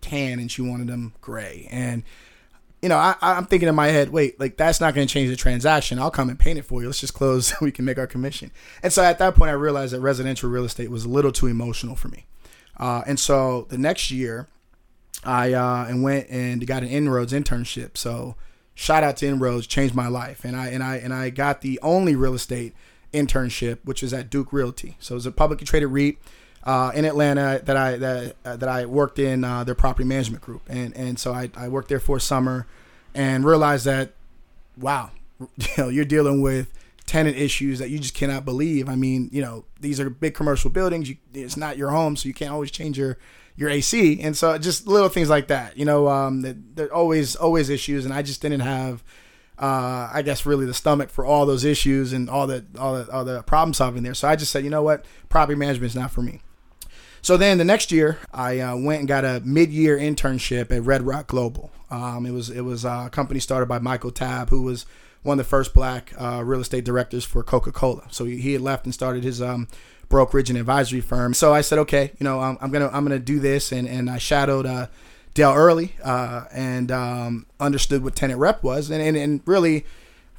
[0.00, 1.68] tan and she wanted them gray.
[1.70, 2.02] And
[2.84, 5.30] you know, I, I'm thinking in my head, wait, like that's not going to change
[5.30, 5.98] the transaction.
[5.98, 6.88] I'll come and paint it for you.
[6.88, 8.50] Let's just close we can make our commission.
[8.82, 11.46] And so at that point, I realized that residential real estate was a little too
[11.46, 12.26] emotional for me.
[12.76, 14.48] Uh, and so the next year,
[15.24, 17.96] I uh, and went and got an inroads internship.
[17.96, 18.34] So
[18.74, 21.80] shout out to Inroads, changed my life, and I and I and I got the
[21.80, 22.74] only real estate
[23.14, 24.96] internship, which was at Duke Realty.
[24.98, 26.18] So it was a publicly traded REIT
[26.64, 30.42] uh, in Atlanta that I that uh, that I worked in uh, their property management
[30.42, 32.66] group, and and so I, I worked there for a summer,
[33.14, 34.12] and realized that,
[34.78, 36.72] wow, you know, you're dealing with
[37.06, 38.88] tenant issues that you just cannot believe.
[38.88, 41.08] I mean, you know, these are big commercial buildings.
[41.08, 43.18] You, it's not your home, so you can't always change your
[43.56, 45.76] your AC, and so just little things like that.
[45.76, 46.42] You know, um,
[46.74, 49.04] there always always issues, and I just didn't have,
[49.58, 53.10] uh, I guess, really the stomach for all those issues and all the all the
[53.12, 54.14] all the problem solving there.
[54.14, 56.40] So I just said, you know what, property management is not for me.
[57.22, 61.02] So then the next year, I uh, went and got a mid-year internship at Red
[61.06, 61.70] Rock Global.
[61.90, 64.84] Um, it was it was a company started by Michael Tabb, who was
[65.22, 68.06] one of the first black uh, real estate directors for Coca Cola.
[68.10, 69.68] So he, he had left and started his um,
[70.08, 71.32] brokerage and advisory firm.
[71.32, 74.10] So I said, okay, you know, I'm, I'm gonna I'm gonna do this, and and
[74.10, 74.88] I shadowed uh,
[75.34, 79.84] Dale Early uh, and um, understood what tenant rep was, and and, and really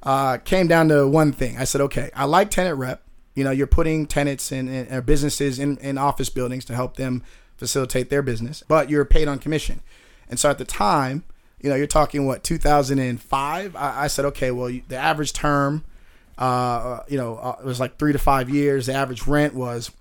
[0.03, 1.57] uh, came down to one thing.
[1.57, 3.01] I said, okay, I like tenant rep.
[3.33, 7.21] You know, you're putting tenants and, businesses in, in office buildings to help them
[7.57, 9.81] facilitate their business, but you're paid on commission.
[10.29, 11.23] And so at the time,
[11.59, 13.75] you know, you're talking what 2005.
[13.75, 15.83] I, I said, okay, well, you, the average term,
[16.37, 18.85] uh, you know, uh, it was like three to five years.
[18.85, 19.91] The average rent was,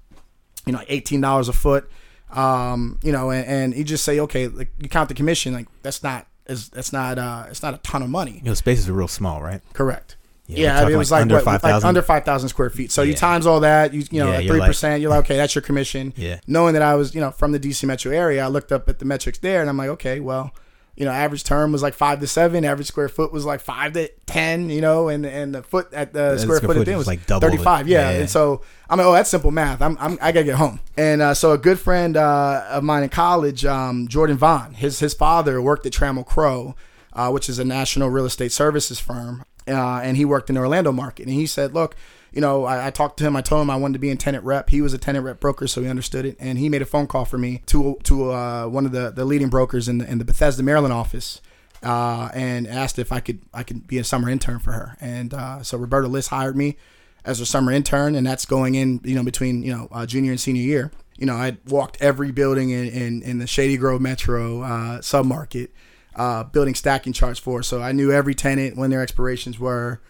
[0.67, 1.91] you know, eighteen dollars a foot.
[2.31, 5.67] Um, you know, and, and you just say, okay, like, you count the commission, like
[5.83, 8.33] that's not is that's not uh, it's not a ton of money.
[8.43, 9.61] You know, spaces are real small, right?
[9.73, 10.17] Correct.
[10.47, 11.75] Yeah, Yeah, I mean, it was like under what, 5,000?
[11.75, 12.93] like under five thousand square feet.
[12.93, 15.37] So you times all that, you you know, Yeah, three like- percent, you're like, okay,
[15.37, 16.13] that's your commission.
[16.17, 16.41] Yeah.
[16.47, 18.99] Knowing that I was, you know, from the DC metro area, I looked up at
[18.99, 20.53] the metrics there, and I'm like, okay, well,
[20.97, 23.95] you know, average term was like five to seven, average square foot was like five
[23.95, 27.07] to ten, you know, and and the foot at the square, square foot at was
[27.07, 27.89] like thirty five.
[27.89, 28.11] Yeah.
[28.11, 28.21] Yeah.
[28.21, 29.83] and so I'm like, oh, that's simple math.
[29.83, 30.79] I'm, I'm I gotta get home.
[30.97, 35.01] And uh, so a good friend uh, of mine in college, um, Jordan Vaughn, his
[35.01, 36.77] his father worked at Trammell Crow,
[37.13, 40.61] uh, which is a national real estate services firm, uh, and he worked in the
[40.61, 41.25] Orlando market.
[41.25, 41.97] And he said, look.
[42.35, 43.37] You know, I, I talked to him.
[43.37, 44.69] I told him I wanted to be in tenant rep.
[44.69, 46.37] He was a tenant rep broker, so he understood it.
[46.41, 49.25] And he made a phone call for me to to uh, one of the, the
[49.25, 51.41] leading brokers in the in the Bethesda, Maryland office,
[51.85, 54.97] uh, and asked if I could I could be a summer intern for her.
[55.01, 56.77] And uh, so Roberta List hired me
[57.25, 60.33] as a summer intern, and that's going in, you know, between you know uh, junior
[60.33, 60.91] and senior year.
[61.17, 65.69] You know, I walked every building in in, in the Shady Grove Metro uh, submarket,
[66.17, 67.63] uh, building stacking charts for.
[67.63, 70.01] So I knew every tenant when their expirations were.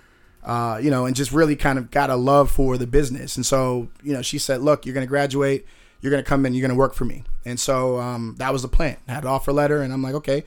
[0.45, 3.37] Uh, you know, and just really kind of got a love for the business.
[3.37, 5.67] And so, you know, she said, "Look, you're going to graduate.
[6.03, 6.53] You're going to come in.
[6.53, 8.99] You're going to work for me." And so um, that was the plan.
[9.09, 10.45] I had an offer letter, and I'm like, "Okay,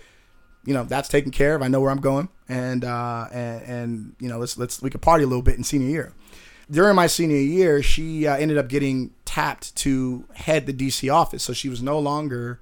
[0.66, 1.64] you know, that's taken care of.
[1.64, 5.02] I know where I'm going, and uh, and, and you know, let's let's we could
[5.02, 6.14] party a little bit in senior year."
[6.70, 11.42] During my senior year, she uh, ended up getting tapped to head the DC office,
[11.42, 12.60] so she was no longer.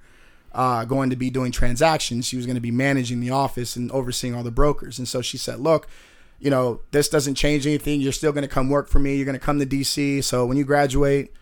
[0.54, 2.24] Uh, going to be doing transactions.
[2.26, 4.98] She was going to be managing the office and overseeing all the brokers.
[4.98, 5.86] And so she said, "Look,
[6.38, 8.00] you know, this doesn't change anything.
[8.00, 9.16] You're still going to come work for me.
[9.16, 10.22] You're going to come to DC.
[10.22, 11.32] So when you graduate,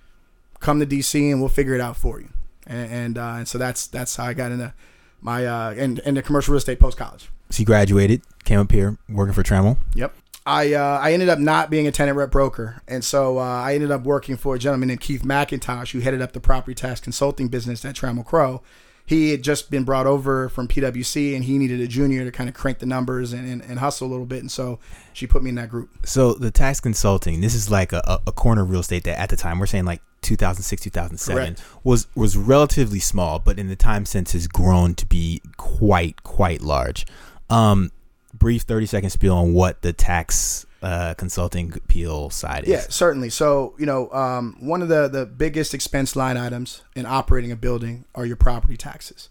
[0.60, 2.28] come to DC and we'll figure it out for you.
[2.66, 4.72] And and, uh, and so that's that's how I got into
[5.20, 7.28] my uh in, into commercial real estate post college.
[7.50, 9.76] So you graduated, came up here working for Trammell.
[9.94, 10.14] Yep.
[10.46, 13.74] I uh, I ended up not being a tenant rep broker, and so uh, I
[13.74, 17.00] ended up working for a gentleman named Keith McIntosh, who headed up the property tax
[17.00, 18.62] consulting business at Trammell Crow.
[19.06, 22.48] He had just been brought over from PwC, and he needed a junior to kind
[22.48, 24.78] of crank the numbers and, and, and hustle a little bit, and so
[25.12, 25.90] she put me in that group.
[26.06, 29.28] So the tax consulting, this is like a, a corner of real estate that at
[29.28, 31.62] the time we're saying like 2006, 2007 Correct.
[31.84, 36.62] was was relatively small, but in the time since has grown to be quite quite
[36.62, 37.06] large.
[37.50, 37.92] Um,
[38.32, 42.68] brief 30 second spiel on what the tax uh, consulting appeal side is.
[42.68, 43.30] Yeah, certainly.
[43.30, 47.56] So, you know, um, one of the, the biggest expense line items in operating a
[47.56, 49.30] building are your property taxes.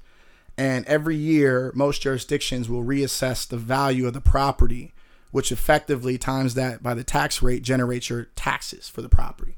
[0.58, 4.94] And every year, most jurisdictions will reassess the value of the property,
[5.32, 9.56] which effectively times that by the tax rate generates your taxes for the property.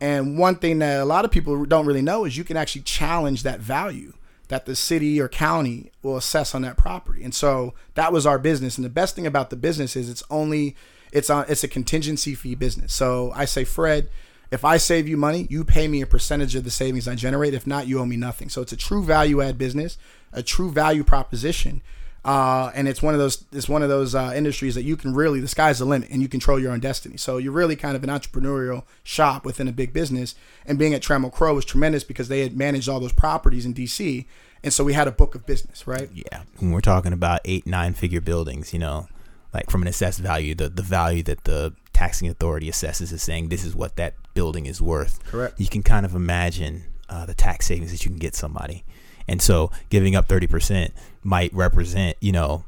[0.00, 2.82] And one thing that a lot of people don't really know is you can actually
[2.82, 4.14] challenge that value
[4.48, 7.24] that the city or county will assess on that property.
[7.24, 8.76] And so that was our business.
[8.76, 10.76] And the best thing about the business is it's only
[11.14, 12.92] it's on it's a contingency fee business.
[12.92, 14.10] So I say, Fred,
[14.50, 17.54] if I save you money, you pay me a percentage of the savings I generate.
[17.54, 18.50] If not, you owe me nothing.
[18.50, 19.96] So it's a true value add business,
[20.32, 21.80] a true value proposition.
[22.24, 25.14] Uh, and it's one of those it's one of those uh, industries that you can
[25.14, 27.16] really the sky's the limit and you control your own destiny.
[27.16, 30.34] So you're really kind of an entrepreneurial shop within a big business.
[30.66, 33.74] And being at Trammell Crow was tremendous because they had managed all those properties in
[33.74, 34.24] DC,
[34.64, 36.08] and so we had a book of business, right?
[36.12, 39.06] Yeah, when we're talking about eight nine figure buildings, you know,
[39.54, 43.48] like from an assessed value, the the value that the taxing authority assesses is saying
[43.48, 45.24] this is what that building is worth.
[45.26, 45.58] Correct.
[45.60, 48.84] You can kind of imagine uh, the tax savings that you can get somebody,
[49.28, 52.64] and so giving up thirty percent might represent, you know,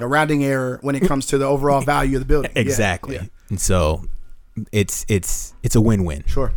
[0.00, 2.52] A rounding error when it comes to the overall value of the building.
[2.54, 3.16] Yeah, exactly.
[3.16, 3.24] yeah.
[3.50, 4.04] And so
[4.72, 6.22] it's it's it's a win win.
[6.26, 6.52] Sure.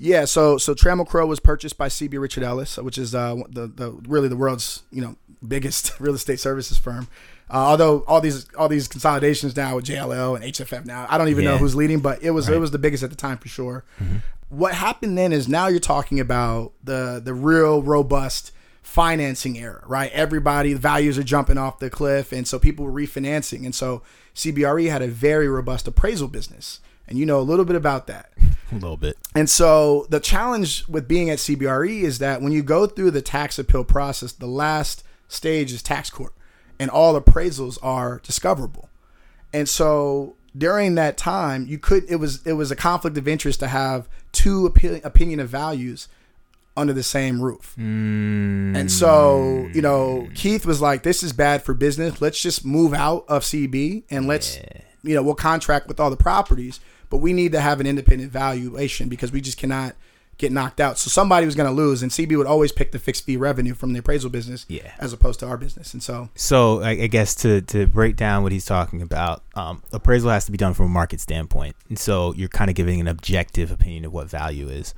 [0.00, 3.66] Yeah, so so Trammell Crow was purchased by CB Richard Ellis, which is uh, the
[3.66, 7.08] the really the world's you know biggest real estate services firm.
[7.50, 11.28] Uh, although all these all these consolidations now with JLL and HFF now, I don't
[11.28, 13.48] even know who's leading, but it was it was the biggest at the time for
[13.48, 13.84] sure.
[14.50, 20.10] What happened then is now you're talking about the the real robust financing era, right?
[20.12, 24.02] Everybody the values are jumping off the cliff, and so people were refinancing, and so
[24.34, 28.30] CBRE had a very robust appraisal business, and you know a little bit about that.
[28.70, 29.16] A little bit.
[29.34, 33.22] And so the challenge with being at CBRE is that when you go through the
[33.22, 36.34] tax appeal process, the last stage is tax court,
[36.78, 38.88] and all appraisals are discoverable.
[39.52, 43.60] And so during that time, you could it was it was a conflict of interest
[43.60, 46.08] to have two opi- opinion of values
[46.76, 47.74] under the same roof.
[48.76, 50.34] And so, you know, mm.
[50.34, 52.20] Keith was like, "This is bad for business.
[52.20, 54.58] Let's just move out of CB and let's,
[55.02, 56.78] you know, we'll contract with all the properties,
[57.10, 59.96] but we need to have an independent valuation because we just cannot
[60.38, 60.96] get knocked out.
[60.98, 63.74] So somebody was going to lose, and CB would always pick the fixed fee revenue
[63.74, 64.92] from the appraisal business, Yeah.
[64.98, 65.92] as opposed to our business.
[65.92, 69.82] And so, So I, I guess to to break down what he's talking about, um,
[69.92, 73.00] appraisal has to be done from a market standpoint, and so you're kind of giving
[73.00, 74.94] an objective opinion of what value is.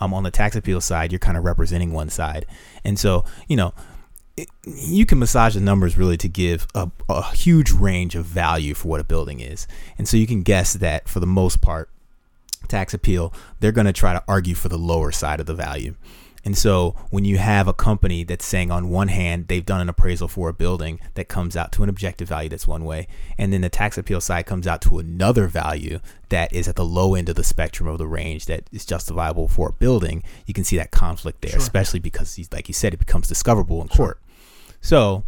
[0.00, 2.46] Um, on the tax appeal side, you're kind of representing one side,
[2.84, 3.72] and so you know
[4.36, 8.72] it, you can massage the numbers really to give a, a huge range of value
[8.74, 9.66] for what a building is,
[9.98, 11.90] and so you can guess that for the most part,
[12.68, 15.94] tax appeal, they're going to try to argue for the lower side of the value.
[16.44, 19.88] And so when you have a company that's saying on one hand they've done an
[19.88, 23.52] appraisal for a building that comes out to an objective value that's one way, and
[23.52, 27.14] then the tax appeal side comes out to another value that is at the low
[27.14, 30.64] end of the spectrum of the range that is justifiable for a building, you can
[30.64, 34.18] see that conflict there, especially because he's like you said, it becomes discoverable in court.
[34.80, 35.24] So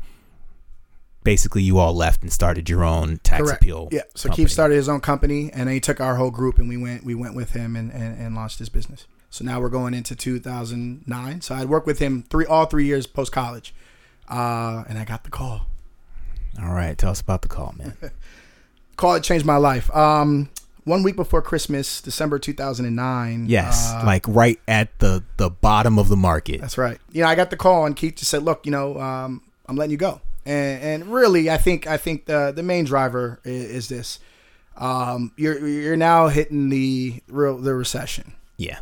[1.24, 3.62] basically you all left and started your own tax correct.
[3.62, 3.88] appeal.
[3.90, 4.02] Yeah.
[4.14, 4.44] So company.
[4.44, 7.04] Keith started his own company, and then he took our whole group, and we went
[7.04, 9.06] we went with him and, and, and launched his business.
[9.30, 11.40] So now we're going into 2009.
[11.40, 13.74] So I'd worked with him three all three years post college,
[14.28, 15.66] uh, and I got the call.
[16.62, 17.96] All right, tell us about the call, man.
[18.96, 19.94] call it changed my life.
[19.96, 20.50] Um,
[20.85, 23.46] one week before Christmas, December 2009.
[23.48, 26.61] Yes, uh, like right at the the bottom of the market.
[26.61, 26.98] That's right.
[27.12, 29.76] You know, I got the call and Keith just said, "Look, you know, um, I'm
[29.76, 33.70] letting you go." And, and really, I think I think the the main driver is,
[33.70, 34.18] is this:
[34.76, 38.35] um, you're you're now hitting the real the recession.
[38.57, 38.81] Yeah.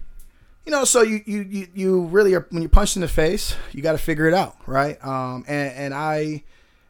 [0.64, 3.56] You know, so you you you, you really are when you're punched in the face,
[3.72, 5.02] you got to figure it out, right?
[5.04, 6.44] Um, and and I,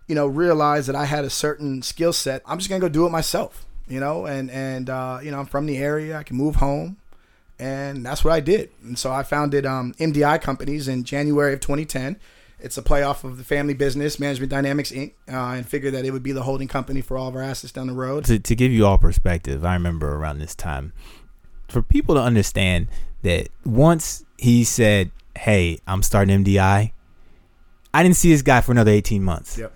[0.06, 2.42] you know, realized that I had a certain skill set.
[2.46, 5.46] I'm just gonna go do it myself, you know, and and uh, you know, I'm
[5.46, 6.16] from the area.
[6.16, 6.96] I can move home
[7.60, 8.70] and that's what I did.
[8.82, 12.16] And so I founded um, MDI Companies in January of 2010.
[12.62, 16.10] It's a playoff of the family business, Management Dynamics Inc., uh, and figured that it
[16.12, 18.24] would be the holding company for all of our assets down the road.
[18.26, 20.92] To to give you all perspective, I remember around this time,
[21.68, 22.88] for people to understand
[23.22, 26.92] that once he said, "Hey, I'm starting MDI,"
[27.92, 29.58] I didn't see this guy for another 18 months.
[29.58, 29.72] Yep.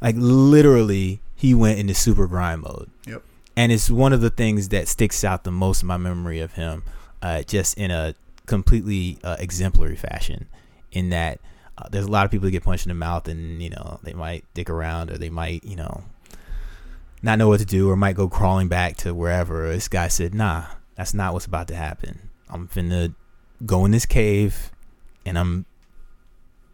[0.00, 2.90] Like literally, he went into super grind mode.
[3.06, 3.22] Yep.
[3.56, 6.54] and it's one of the things that sticks out the most in my memory of
[6.54, 6.82] him,
[7.20, 8.14] uh, just in a
[8.46, 10.46] completely uh, exemplary fashion.
[10.92, 11.40] In that,
[11.78, 13.98] uh, there's a lot of people that get punched in the mouth, and you know
[14.02, 16.04] they might dick around, or they might, you know,
[17.22, 19.68] not know what to do, or might go crawling back to wherever.
[19.68, 20.64] This guy said, "Nah,
[20.96, 22.28] that's not what's about to happen.
[22.50, 23.14] I'm finna
[23.64, 24.70] go in this cave,
[25.24, 25.64] and I'm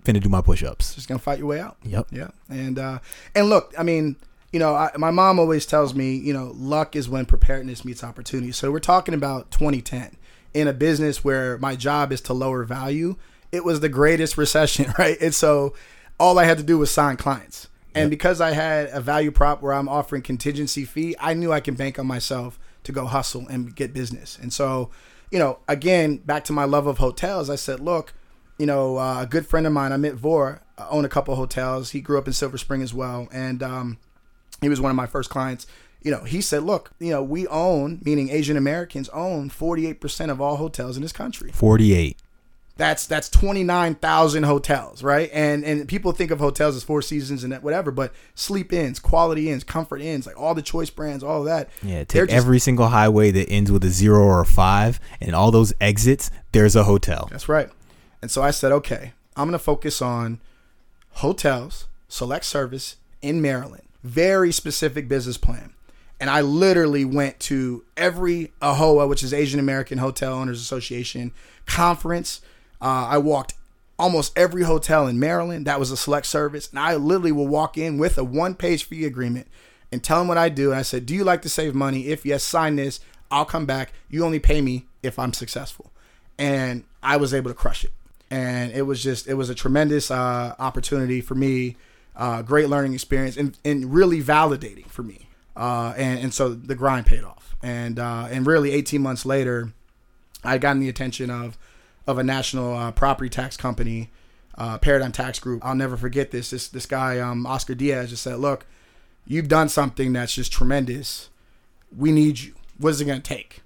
[0.04, 1.76] finna do my push-ups." Just gonna fight your way out.
[1.84, 2.08] Yep.
[2.10, 2.98] Yeah, and uh,
[3.34, 4.16] and look, I mean,
[4.52, 8.02] you know, I, my mom always tells me, you know, luck is when preparedness meets
[8.02, 8.52] opportunity.
[8.52, 10.16] So we're talking about 2010
[10.54, 13.16] in a business where my job is to lower value.
[13.52, 15.18] It was the greatest recession, right?
[15.20, 15.74] And so
[16.18, 17.68] all I had to do was sign clients.
[17.94, 21.58] And because I had a value prop where I'm offering contingency fee, I knew I
[21.58, 24.38] can bank on myself to go hustle and get business.
[24.40, 24.90] And so,
[25.32, 28.14] you know, again, back to my love of hotels, I said, look,
[28.58, 31.90] you know, uh, a good friend of mine, Amit Vor, uh, owned a couple hotels.
[31.90, 33.98] He grew up in Silver Spring as well, and um,
[34.60, 35.66] he was one of my first clients.
[36.02, 40.00] You know, he said, "Look, you know, we own, meaning Asian Americans own, forty eight
[40.00, 41.50] percent of all hotels in this country.
[41.52, 42.18] Forty-eight.
[42.78, 45.28] That's that's twenty nine thousand hotels, right?
[45.32, 49.50] And and people think of hotels as Four Seasons and whatever, but Sleep Inns, Quality
[49.50, 51.68] Inns, Comfort Inns, like all the choice brands, all of that.
[51.82, 55.34] Yeah, take just- every single highway that ends with a zero or a five, and
[55.34, 57.26] all those exits, there's a hotel.
[57.32, 57.68] That's right.
[58.22, 60.40] And so I said, okay, I'm going to focus on
[61.14, 63.82] hotels, select service in Maryland.
[64.04, 65.72] Very specific business plan.
[66.20, 71.32] And I literally went to every AAHOA, which is Asian American Hotel Owners Association
[71.66, 72.40] conference.
[72.80, 73.54] Uh, I walked
[73.98, 75.66] almost every hotel in Maryland.
[75.66, 76.68] That was a select service.
[76.70, 79.48] And I literally will walk in with a one page fee agreement
[79.90, 80.70] and tell them what I do.
[80.70, 82.08] And I said, Do you like to save money?
[82.08, 83.00] If yes, sign this.
[83.30, 83.92] I'll come back.
[84.08, 85.92] You only pay me if I'm successful.
[86.38, 87.92] And I was able to crush it.
[88.30, 91.76] And it was just, it was a tremendous uh, opportunity for me,
[92.16, 95.28] uh, great learning experience, and, and really validating for me.
[95.56, 97.56] Uh, and, and so the grind paid off.
[97.62, 99.72] And, uh, and really, 18 months later,
[100.44, 101.58] I had gotten the attention of
[102.08, 104.10] of a national uh, property tax company,
[104.56, 105.64] uh, Paradigm Tax Group.
[105.64, 106.50] I'll never forget this.
[106.50, 108.66] This this guy, um, Oscar Diaz, just said, "Look,
[109.26, 111.28] you've done something that's just tremendous.
[111.96, 112.54] We need you.
[112.78, 113.60] What is it going to take?"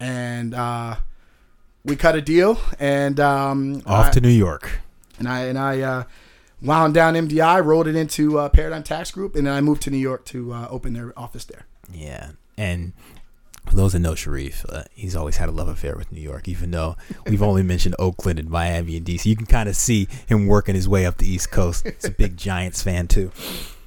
[0.00, 0.96] And uh,
[1.84, 4.80] we cut a deal, and um, Off I- to New York.
[5.18, 6.04] and I and I uh,
[6.62, 9.90] wound down MDI, rolled it into uh, Paradigm Tax Group, and then I moved to
[9.90, 11.66] New York to uh, open their office there.
[11.92, 12.92] Yeah, and
[13.68, 16.48] for those that know Sharif, uh, he's always had a love affair with New York.
[16.48, 20.08] Even though we've only mentioned Oakland and Miami and DC, you can kind of see
[20.26, 21.84] him working his way up the East Coast.
[21.86, 23.30] He's a big Giants fan too.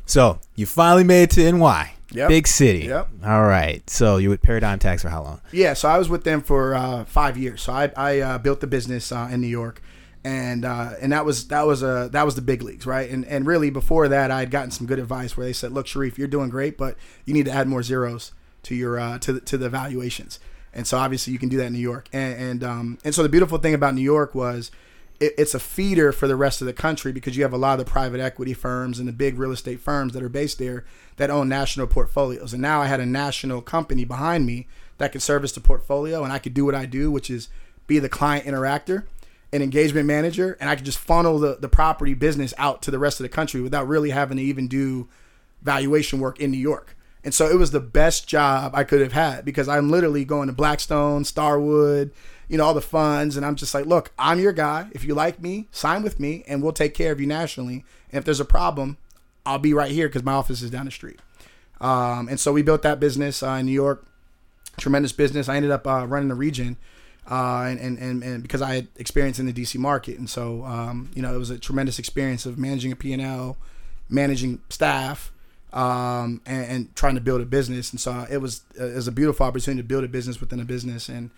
[0.05, 2.29] So you finally made it to NY, Yep.
[2.29, 2.87] big city.
[2.87, 3.09] Yep.
[3.25, 3.87] All right.
[3.89, 5.41] So you with Paradigm Tax for how long?
[5.51, 7.61] Yeah, so I was with them for uh, five years.
[7.61, 9.81] So I, I uh, built the business uh, in New York,
[10.23, 13.09] and uh, and that was that was a that was the big leagues, right?
[13.09, 15.87] And and really before that, I had gotten some good advice where they said, "Look,
[15.87, 19.33] Sharif, you're doing great, but you need to add more zeros to your uh, to
[19.33, 20.39] the, to the valuations."
[20.73, 23.23] And so obviously you can do that in New York, and and um, and so
[23.23, 24.71] the beautiful thing about New York was.
[25.19, 27.79] It, it's a feeder for the rest of the country because you have a lot
[27.79, 30.83] of the private equity firms and the big real estate firms that are based there
[31.17, 32.53] that own national portfolios.
[32.53, 36.33] And now I had a national company behind me that could service the portfolio and
[36.33, 37.49] I could do what I do, which is
[37.87, 39.03] be the client interactor
[39.51, 40.57] and engagement manager.
[40.59, 43.29] And I could just funnel the, the property business out to the rest of the
[43.29, 45.09] country without really having to even do
[45.61, 46.95] valuation work in New York.
[47.23, 50.47] And so it was the best job I could have had because I'm literally going
[50.47, 52.11] to Blackstone, Starwood,
[52.47, 53.37] you know, all the funds.
[53.37, 54.89] And I'm just like, look, I'm your guy.
[54.91, 57.85] If you like me, sign with me and we'll take care of you nationally.
[58.11, 58.97] And if there's a problem,
[59.45, 61.19] I'll be right here because my office is down the street.
[61.79, 64.05] Um, and so we built that business uh, in New York.
[64.77, 65.49] Tremendous business.
[65.49, 66.77] I ended up uh, running the region,
[67.29, 70.63] uh, and, and, and and because I had experience in the DC market, and so
[70.63, 73.57] um, you know it was a tremendous experience of managing a P and L,
[74.07, 75.33] managing staff,
[75.73, 77.91] um, and, and trying to build a business.
[77.91, 80.65] And so it was it was a beautiful opportunity to build a business within a
[80.65, 81.31] business and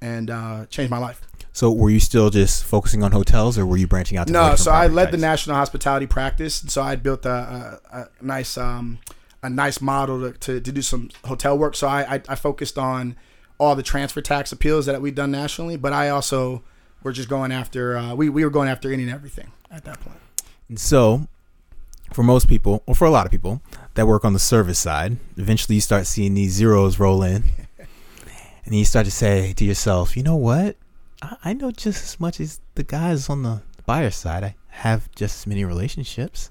[0.00, 1.26] and uh, change my life.
[1.52, 4.26] So were you still just focusing on hotels, or were you branching out?
[4.26, 7.98] to No, so I led the national hospitality practice, and so I built a, a,
[8.00, 8.98] a nice um,
[9.42, 11.74] a nice model to, to, to do some hotel work.
[11.74, 13.16] So I, I I focused on
[13.58, 16.62] all the transfer tax appeals that we've done nationally, but I also
[17.02, 20.00] were just going after uh, we we were going after any and everything at that
[20.00, 20.18] point.
[20.68, 21.26] And so,
[22.12, 23.60] for most people, or for a lot of people
[23.94, 27.44] that work on the service side, eventually you start seeing these zeros roll in,
[28.64, 30.76] and you start to say to yourself, you know what?
[31.22, 34.44] I, I know just as much as the guys on the buyer side.
[34.44, 36.50] I have just as many relationships.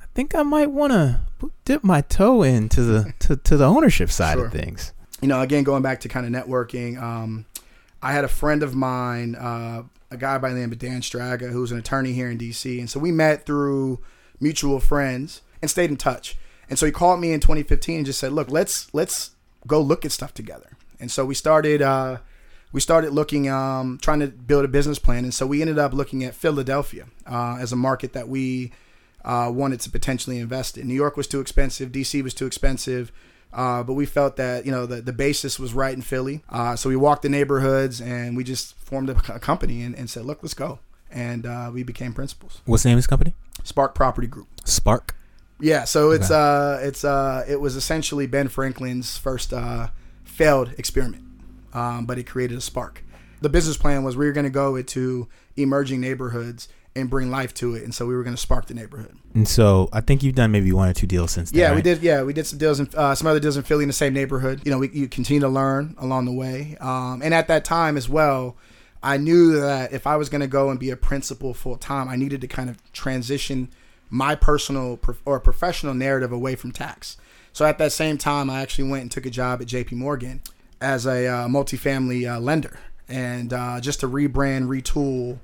[0.00, 1.20] I think I might want to
[1.64, 4.46] dip my toe into the to, to the ownership side Sure.
[4.46, 4.92] of things.
[5.22, 7.44] you know, again, going back to kind of networking, um,
[8.02, 11.48] I had a friend of mine, uh, a guy by the name of Dan Straga,
[11.48, 12.78] who's an attorney here in DC.
[12.78, 14.00] And so we met through
[14.40, 16.36] mutual friends and stayed in touch.
[16.68, 19.32] And so he called me in 2015 and just said, look, let's, let's
[19.66, 20.70] go look at stuff together.
[20.98, 22.18] And so we started, uh,
[22.72, 25.24] we started looking, um, trying to build a business plan.
[25.24, 28.72] And so we ended up looking at Philadelphia uh, as a market that we
[29.24, 30.88] uh, wanted to potentially invest in.
[30.88, 31.90] New York was too expensive.
[31.92, 33.12] DC was too expensive.
[33.52, 36.76] Uh, but we felt that you know the, the basis was right in Philly, uh,
[36.76, 40.24] so we walked the neighborhoods and we just formed a, a company and, and said,
[40.24, 40.78] "Look, let's go."
[41.10, 42.60] And uh, we became principals.
[42.66, 43.34] What's the name of this company?
[43.64, 44.46] Spark Property Group.
[44.64, 45.16] Spark.
[45.58, 46.34] Yeah, so it's Okay.
[46.40, 49.88] uh, it's uh, it was essentially Ben Franklin's first uh,
[50.24, 51.24] failed experiment,
[51.74, 53.02] um, but it created a spark.
[53.40, 57.54] The business plan was we were going to go into emerging neighborhoods and bring life
[57.54, 59.16] to it, and so we were going to spark the neighborhood.
[59.34, 61.60] And so I think you've done maybe one or two deals since then.
[61.60, 62.02] Yeah, we did.
[62.02, 64.12] Yeah, we did some deals and uh, some other deals in Philly in the same
[64.12, 64.62] neighborhood.
[64.64, 66.76] You know, we you continue to learn along the way.
[66.80, 68.56] Um, and at that time as well,
[69.02, 72.08] I knew that if I was going to go and be a principal full time,
[72.08, 73.70] I needed to kind of transition
[74.10, 77.16] my personal or professional narrative away from tax.
[77.52, 79.96] So at that same time, I actually went and took a job at J.P.
[79.96, 80.42] Morgan
[80.80, 82.78] as a uh, multifamily uh, lender,
[83.08, 85.38] and uh, just to rebrand, retool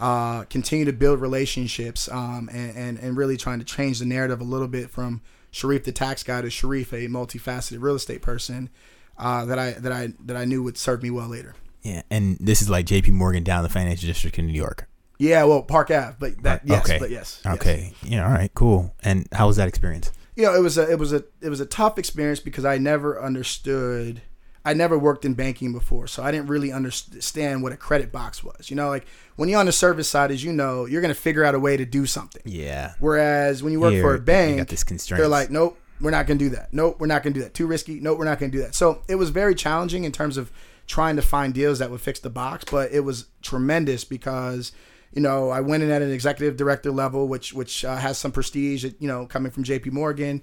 [0.00, 4.40] uh, continue to build relationships um, and, and, and really trying to change the narrative
[4.40, 5.20] a little bit from
[5.52, 8.70] Sharif the tax guy to Sharif a multifaceted real estate person
[9.18, 11.54] uh, that I that I that I knew would serve me well later.
[11.82, 13.12] Yeah, and this is like J.P.
[13.12, 14.86] Morgan down the financial district in New York.
[15.18, 16.98] Yeah, well, Park Ave, but that yes, okay.
[16.98, 17.54] but yes, yes.
[17.54, 17.92] Okay.
[18.02, 18.26] Yeah.
[18.26, 18.50] All right.
[18.54, 18.94] Cool.
[19.02, 20.10] And how was that experience?
[20.40, 22.78] you know, it was a it was a it was a tough experience because I
[22.78, 24.22] never understood.
[24.64, 28.44] I never worked in banking before, so I didn't really understand what a credit box
[28.44, 28.68] was.
[28.68, 29.06] You know, like
[29.36, 31.76] when you're on the service side, as you know, you're gonna figure out a way
[31.76, 32.42] to do something.
[32.44, 32.92] Yeah.
[32.98, 35.20] Whereas when you work Here, for a bank, got this constraints.
[35.20, 36.72] they're like, nope, we're not gonna do that.
[36.72, 37.54] Nope, we're not gonna do that.
[37.54, 38.00] Too risky.
[38.00, 38.74] Nope, we're not gonna do that.
[38.74, 40.52] So it was very challenging in terms of
[40.86, 44.72] trying to find deals that would fix the box, but it was tremendous because
[45.12, 48.32] you know I went in at an executive director level, which which uh, has some
[48.32, 49.90] prestige, you know, coming from J.P.
[49.90, 50.42] Morgan.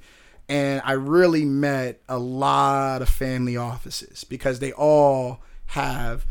[0.50, 6.26] And I really met a lot of family offices because they all have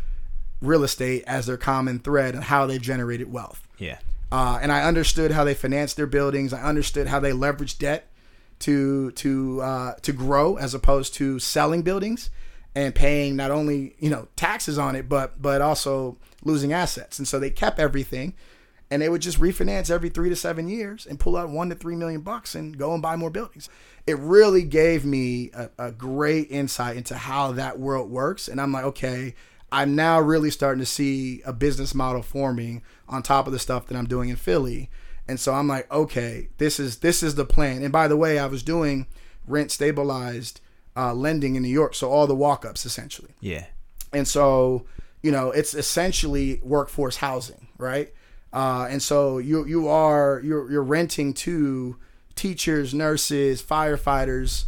[0.63, 3.67] real estate as their common thread and how they've generated wealth.
[3.79, 3.99] Yeah.
[4.33, 6.53] Uh, and I understood how they financed their buildings.
[6.53, 8.09] I understood how they leveraged debt
[8.61, 12.31] to to uh, to grow as opposed to selling buildings
[12.75, 17.19] and paying not only you know taxes on it, but but also losing assets.
[17.19, 18.35] And so they kept everything,
[18.91, 21.75] and they would just refinance every three to seven years and pull out one to
[21.75, 23.69] three million bucks and go and buy more buildings.
[24.07, 28.73] It really gave me a, a great insight into how that world works, and I'm
[28.73, 29.35] like, okay.
[29.73, 33.89] I'm now really starting to see a business model forming on top of the stuff
[33.89, 34.89] that I'm doing in Philly.
[35.27, 37.83] And so I'm like, okay, this is this is the plan.
[37.83, 39.09] And by the way, I was doing
[39.45, 40.61] rent stabilized
[40.97, 43.35] uh, lending in New York, so all the walk-ups essentially.
[43.41, 43.67] Yeah.
[44.13, 44.87] And so,
[45.21, 48.15] you know, it's essentially workforce housing, right?
[48.57, 51.95] Uh, and so you you are you're you're renting to
[52.37, 54.65] teachers, nurses, firefighters,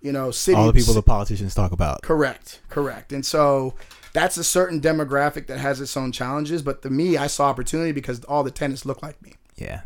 [0.00, 2.02] you know, city All the people the politicians talk about.
[2.02, 3.12] Correct, correct.
[3.12, 3.74] And so
[4.12, 6.62] that's a certain demographic that has its own challenges.
[6.62, 9.32] But to me, I saw opportunity because all the tenants look like me.
[9.56, 9.80] Yeah.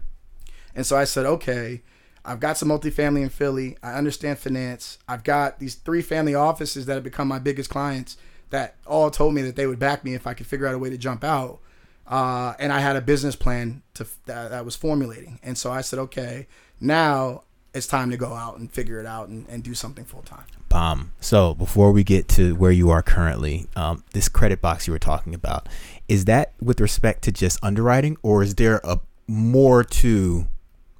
[0.74, 1.80] And so I said, okay,
[2.26, 3.78] I've got some multifamily in Philly.
[3.82, 4.98] I understand finance.
[5.08, 8.18] I've got these three family offices that have become my biggest clients
[8.50, 10.78] that all told me that they would back me if I could figure out a
[10.78, 11.60] way to jump out.
[12.08, 15.40] Uh, and I had a business plan to that, that was formulating.
[15.42, 16.46] And so I said, okay,
[16.80, 17.42] now
[17.74, 20.44] it's time to go out and figure it out and, and do something full time.
[20.68, 21.12] Bomb.
[21.20, 24.98] So before we get to where you are currently, um, this credit box you were
[24.98, 25.68] talking about,
[26.08, 30.46] is that with respect to just underwriting, or is there a more to?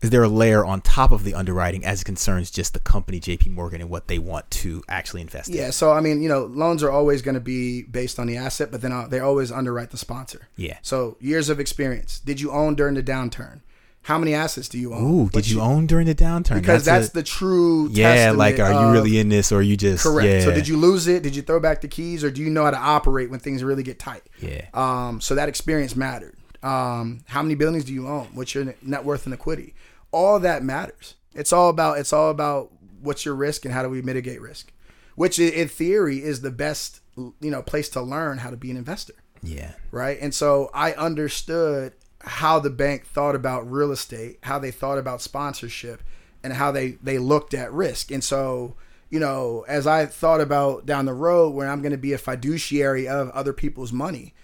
[0.07, 3.19] Is there a layer on top of the underwriting as it concerns just the company
[3.19, 3.51] J.P.
[3.51, 5.57] Morgan and what they want to actually invest in?
[5.57, 8.37] Yeah, so I mean, you know, loans are always going to be based on the
[8.37, 10.47] asset, but then uh, they always underwrite the sponsor.
[10.55, 10.79] Yeah.
[10.81, 12.21] So years of experience.
[12.21, 13.63] Did you own during the downturn?
[14.03, 15.03] How many assets do you own?
[15.03, 16.61] Ooh, did you, own during the downturn?
[16.61, 17.89] Because that's, a- the true.
[17.91, 18.31] yeah.
[18.31, 20.29] Like, are you really in this, or are you just correct?
[20.29, 21.25] Yeah, So did you lose it?
[21.25, 23.65] Did you throw back the keys, or do you know how to operate when things
[23.65, 24.23] really get tight?
[24.41, 24.67] Yeah.
[24.73, 26.37] Um, so that experience mattered.
[26.63, 28.29] Um, how many buildings do you own?
[28.35, 29.75] What's your net worth and equity?
[30.17, 31.15] All that matters.
[31.35, 34.73] It's all about it's all about what's your risk and how do we mitigate risk,
[35.15, 38.77] which in theory is the best you know place to learn how to be an
[38.77, 39.73] investor, yeah.
[39.91, 40.19] right?
[40.21, 45.21] And so I understood how the bank thought about real estate, how they thought about
[45.21, 46.03] sponsorship,
[46.43, 48.11] and how they they looked at risk.
[48.11, 48.75] And so
[49.11, 52.19] you know, as I thought about down the road where I'm going to be a
[52.19, 54.35] fiduciary of other people's money,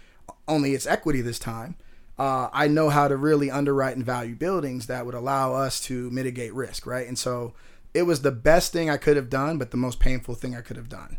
[0.46, 1.76] only it's equity this time.
[2.22, 6.08] Uh, I know how to really underwrite and value buildings that would allow us to
[6.10, 7.08] mitigate risk, right?
[7.08, 7.52] And so
[7.94, 10.60] it was the best thing I could have done, but the most painful thing I
[10.60, 11.18] could have done.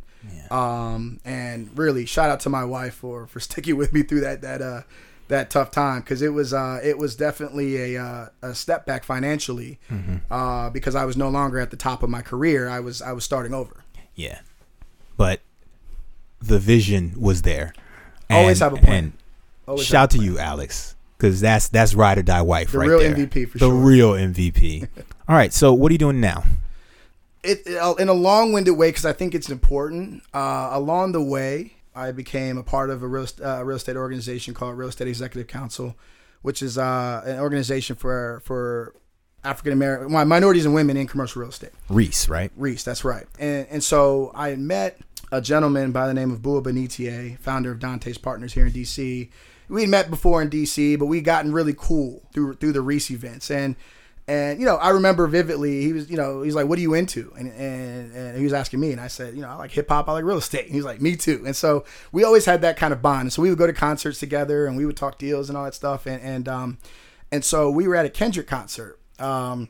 [0.49, 4.43] Um, and really, shout out to my wife for for sticking with me through that
[4.43, 4.84] that uh,
[5.28, 9.04] that tough time because it was uh, it was definitely a uh, a step back
[9.04, 9.80] financially
[10.32, 12.70] uh, because I was no longer at the top of my career.
[12.70, 13.84] I was I was starting over.
[14.16, 14.39] Yeah.
[15.18, 15.41] But
[16.39, 17.74] the vision was there.
[18.30, 19.04] Always have a plan.
[19.04, 19.14] And
[19.68, 20.93] Always shout to you, Alex,
[21.24, 23.15] because that's that's ride or die wife The right real there.
[23.15, 23.76] MVP for sure the sure.
[23.76, 24.88] real MVP.
[25.30, 25.53] All right.
[25.53, 26.43] So what are you doing now?
[27.43, 30.24] it, it- in a long-winded way because I think it's important.
[30.34, 34.53] Uh, along the way, I became a part of a real, uh, real estate organization
[34.53, 35.95] called Real Estate Executive Council,
[36.41, 38.95] which is uh, an organization for for
[39.45, 41.71] African American minorities and women in commercial real estate.
[41.89, 42.51] REEC, right?
[42.59, 43.28] REEC, that's right.
[43.39, 44.99] And and so I met
[45.32, 49.30] a gentleman by the name of Buwa Binitie, founder of Dante's Partners here in DC.
[49.74, 53.11] We had met before in DC, but we gotten really cool through through the REEC
[53.11, 53.49] events.
[53.49, 53.76] And
[54.28, 56.93] and you know, I remember vividly he was, you know, he's like, What are you
[56.93, 57.34] into?
[57.38, 59.89] And and, and he was asking me and I said, you know, I like hip
[59.89, 60.65] hop, I like real estate.
[60.65, 61.43] And he's like, Me too.
[61.45, 63.34] And so we always had that kind of bond.
[63.34, 65.74] So we would go to concerts together and we would talk deals and all that
[65.74, 66.05] stuff.
[66.05, 66.78] And and um
[67.32, 68.99] and so we were at a Kendrick concert.
[69.19, 69.69] Um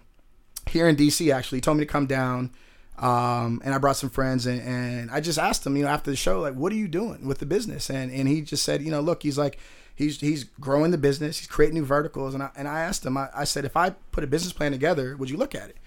[0.67, 1.57] here in DC actually.
[1.57, 2.51] He told me to come down.
[2.97, 6.11] Um, and I brought some friends and, and I just asked him, you know, after
[6.11, 7.89] the show, like, what are you doing with the business?
[7.89, 9.57] And and he just said, you know, look, he's like,
[9.95, 12.33] he's he's growing the business, he's creating new verticals.
[12.33, 14.71] And I and I asked him, I, I said, if I put a business plan
[14.71, 15.77] together, would you look at it?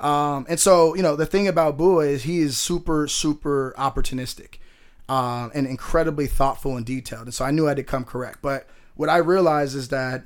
[0.00, 4.58] Um, and so, you know, the thing about Buwa is he is super, super opportunistic
[5.08, 7.24] um, and incredibly thoughtful and detailed.
[7.24, 8.40] And so I knew I had to come correct.
[8.42, 10.24] But what I realized is that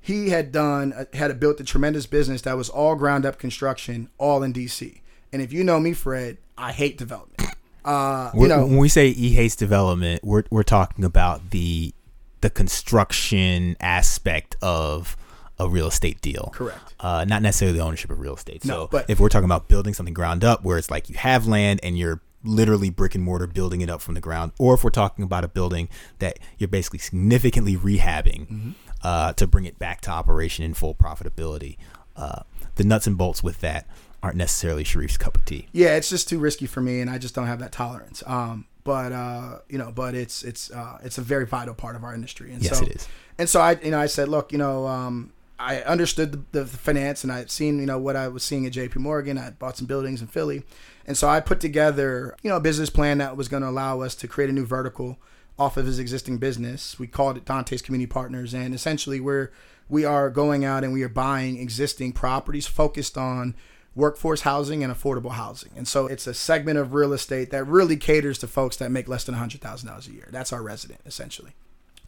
[0.00, 4.42] he had done, had built a tremendous business that was all ground up construction, all
[4.42, 5.00] in DC.
[5.32, 7.50] And if you know me, Fred, I hate development.
[7.84, 11.94] Uh, you know, when we say he hates development, we're we're talking about the
[12.42, 15.16] the construction aspect of
[15.58, 16.50] a real estate deal.
[16.54, 16.94] Correct.
[16.98, 18.64] Uh, not necessarily the ownership of real estate.
[18.64, 21.16] No, So but- if we're talking about building something ground up, where it's like you
[21.16, 24.72] have land and you're literally brick and mortar building it up from the ground, or
[24.74, 28.70] if we're talking about a building that you're basically significantly rehabbing Mm-hmm.
[29.02, 31.76] uh, to bring it back to operation in full profitability,
[32.16, 32.42] uh,
[32.76, 33.86] the nuts and bolts with that
[34.22, 35.68] aren't necessarily Sharif's cup of tea.
[35.72, 38.22] yeah, it's just too risky for me, and I just don't have that tolerance.
[38.26, 42.04] Um, but uh, you know, but it's it's uh, it's a very vital part of
[42.04, 42.52] our industry.
[42.52, 43.08] And Yes, so, it is.
[43.38, 46.66] And so I, you know, I said, look, you know, um, I understood the, the
[46.66, 48.98] finance, and I'd seen, you know, what I was seeing at J.P.
[49.00, 49.38] Morgan.
[49.38, 50.64] I bought some buildings in Philly,
[51.06, 54.00] and so I put together, you know, a business plan that was going to allow
[54.00, 55.18] us to create a new vertical
[55.58, 56.98] off of his existing business.
[56.98, 59.50] We called it Dante's Community Partners, and essentially we're
[59.90, 63.56] we are going out and we are buying existing properties focused on
[64.00, 65.70] workforce housing and affordable housing.
[65.76, 69.06] And so it's a segment of real estate that really caters to folks that make
[69.06, 70.28] less than $100,000 a year.
[70.30, 71.52] That's our resident essentially.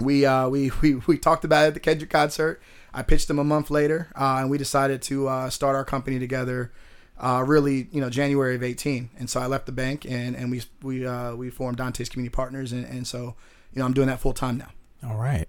[0.01, 2.61] We uh we we, we talked about it at the Kendrick concert.
[2.95, 6.19] I pitched them a month later, uh, and we decided to uh, start our company
[6.19, 6.73] together.
[7.19, 10.51] Uh, really, you know, January of eighteen, and so I left the bank and and
[10.51, 13.37] we we uh, we formed Dante's Community Partners, and, and so
[13.73, 14.71] you know I'm doing that full time now.
[15.09, 15.49] All right.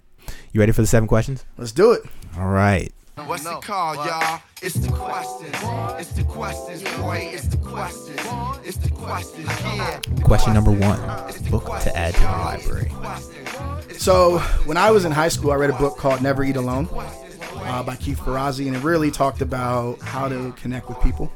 [0.51, 1.45] You ready for the seven questions?
[1.57, 2.03] Let's do it.
[2.37, 2.93] All right.
[3.15, 4.41] What's it called, y'all?
[4.61, 5.55] It's the questions.
[5.99, 7.29] It's the questions, boy.
[7.31, 8.19] It's the questions.
[8.63, 9.99] It's the questions, yeah.
[10.23, 10.99] Question number one
[11.51, 12.91] book to add to the library.
[13.97, 16.89] So when I was in high school, I read a book called Never Eat Alone
[16.91, 21.31] uh, by Keith Ferrazzi, and it really talked about how to connect with people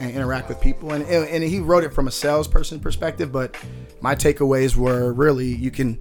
[0.00, 0.92] and interact with people.
[0.92, 3.56] And, and he wrote it from a salesperson perspective, but
[4.00, 5.98] my takeaways were really you can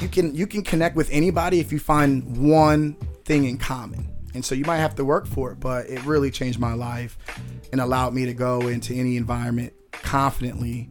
[0.00, 2.94] you can you can connect with anybody if you find one
[3.24, 4.08] thing in common.
[4.38, 7.18] And so you might have to work for it, but it really changed my life
[7.72, 10.90] and allowed me to go into any environment confidently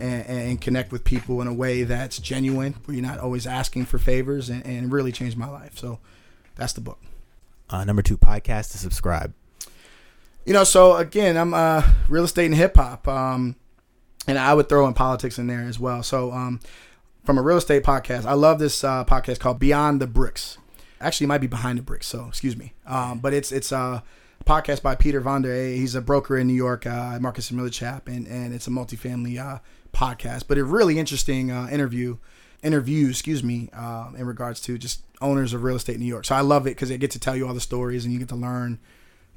[0.00, 3.84] and, and connect with people in a way that's genuine, where you're not always asking
[3.84, 5.76] for favors, and, and really changed my life.
[5.76, 5.98] So
[6.54, 6.98] that's the book.
[7.68, 9.34] Uh, number two, podcast to subscribe.
[10.46, 13.56] You know, so again, I'm uh, real estate and hip hop, um,
[14.26, 16.02] and I would throw in politics in there as well.
[16.02, 16.60] So um,
[17.24, 20.56] from a real estate podcast, I love this uh, podcast called Beyond the Bricks.
[21.00, 22.06] Actually, it might be behind the bricks.
[22.06, 22.72] So excuse me.
[22.86, 24.02] Um, but it's it's a
[24.44, 25.68] podcast by Peter Von der.
[25.68, 29.38] He's a broker in New York, uh, Marcus and Millichap, and and it's a multifamily
[29.38, 29.58] uh,
[29.92, 30.44] podcast.
[30.48, 32.18] But a really interesting uh, interview
[32.62, 36.24] interview, excuse me, um, in regards to just owners of real estate in New York.
[36.24, 38.18] So I love it because they get to tell you all the stories and you
[38.18, 38.78] get to learn,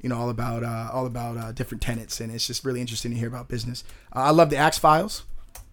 [0.00, 3.10] you know, all about uh, all about uh, different tenants, and it's just really interesting
[3.12, 3.84] to hear about business.
[4.12, 5.24] I love the Axe Files.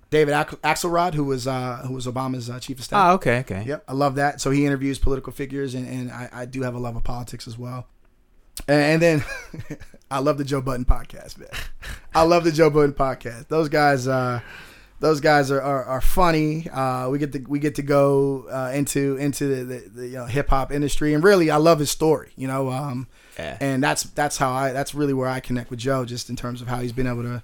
[0.09, 3.11] David Axelrod, who was uh, who was Obama's uh, chief of staff.
[3.11, 3.63] Oh, okay, okay.
[3.67, 4.39] Yep, I love that.
[4.39, 7.47] So he interviews political figures, and, and I, I do have a love of politics
[7.47, 7.87] as well.
[8.67, 9.77] And, and then
[10.11, 11.49] I love the Joe Budden podcast, man.
[12.15, 13.49] I love the Joe Budden podcast.
[13.49, 14.39] Those guys, uh,
[15.01, 16.69] those guys are, are, are funny.
[16.69, 20.15] Uh, we get to we get to go uh, into into the, the, the you
[20.15, 22.31] know, hip hop industry, and really, I love his story.
[22.37, 23.57] You know, um, Yeah.
[23.59, 26.61] and that's that's how I that's really where I connect with Joe, just in terms
[26.61, 27.41] of how he's been able to,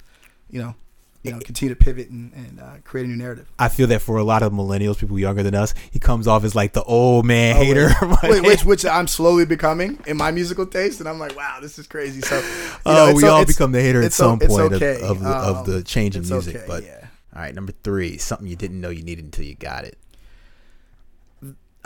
[0.50, 0.76] you know,
[1.24, 3.50] you know, continue to pivot and, and uh, create a new narrative.
[3.58, 6.44] I feel that for a lot of millennials, people younger than us, he comes off
[6.44, 7.90] as like the old man hater.
[8.24, 11.80] Wait, which which I'm slowly becoming in my musical taste, and I'm like, wow, this
[11.80, 12.20] is crazy.
[12.22, 12.42] So,
[12.86, 15.02] oh, we all become the hater at some point of- okay.
[15.02, 16.56] of, the, of the Um, change in music.
[16.58, 17.08] okay, but yeah.
[17.36, 19.98] all right, number three, something you didn't know you needed until you got it.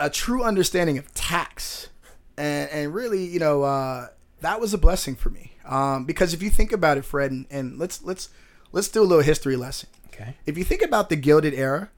[0.00, 1.88] a true understanding of tax,
[2.36, 4.08] and and really, you know, uh,
[4.40, 5.52] that was a blessing for me.
[5.64, 8.30] Um, because if you think about it, Fred, and, and let's let's
[8.72, 9.88] let's do a little history lesson.
[10.08, 10.34] Okay.
[10.46, 11.90] If you think about the Gilded Era,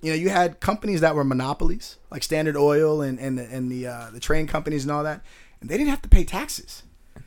[0.00, 3.70] you know, you had companies that were monopolies, like Standard Oil and and the, and
[3.70, 5.22] the uh, the train companies and all that,
[5.60, 6.82] and they didn't have to pay taxes.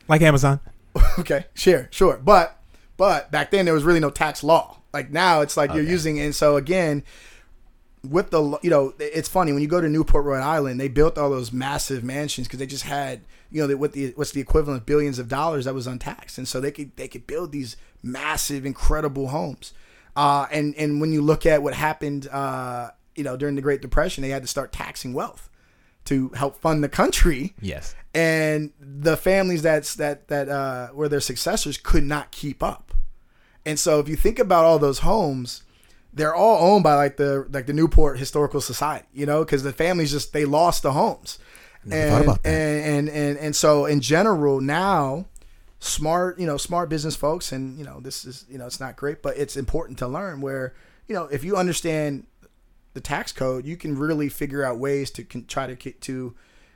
[0.06, 0.60] Like Amazon.
[1.18, 2.20] okay, sure, sure.
[2.22, 2.60] But
[2.96, 4.78] but back then there was really no tax law.
[4.92, 7.02] Like now it's like you're using and so again
[8.02, 11.18] with the you know it's funny when you go to Newport Rhode Island they built
[11.18, 14.40] all those massive mansions because they just had you know the, what the what's the
[14.40, 17.52] equivalent of billions of dollars that was untaxed and so they could they could build
[17.52, 19.72] these massive incredible homes
[20.16, 23.82] uh, and and when you look at what happened uh, you know during the Great
[23.82, 25.50] Depression they had to start taxing wealth
[26.04, 27.94] to help fund the country Yes.
[28.14, 32.94] and the families that's that that uh, were their successors could not keep up.
[33.66, 35.62] And so if you think about all those homes,
[36.12, 39.72] they're all owned by like the like the Newport Historical Society, you know, because the
[39.72, 41.38] families just they lost the homes.
[41.90, 45.26] And, and and and and so in general now
[45.80, 48.96] smart you know smart business folks and you know this is you know it's not
[48.96, 50.74] great but it's important to learn where
[51.06, 52.26] you know if you understand
[52.98, 56.34] the tax code, you can really figure out ways to con- try to get to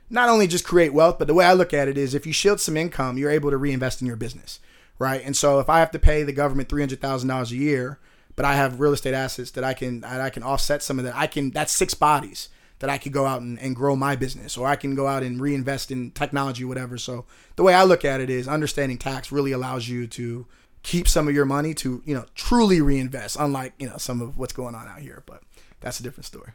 [0.09, 2.33] not only just create wealth, but the way I look at it is if you
[2.33, 4.59] shield some income, you're able to reinvest in your business,
[4.99, 5.21] right?
[5.23, 7.99] And so if I have to pay the government three hundred thousand dollars a year,
[8.35, 11.15] but I have real estate assets that I can I can offset some of that,
[11.15, 14.57] I can that's six bodies that I could go out and, and grow my business,
[14.57, 16.97] or I can go out and reinvest in technology, whatever.
[16.97, 17.25] So
[17.55, 20.45] the way I look at it is understanding tax really allows you to
[20.81, 24.37] keep some of your money to you know truly reinvest, unlike you know some of
[24.37, 25.41] what's going on out here, but.
[25.83, 26.53] That's a different story.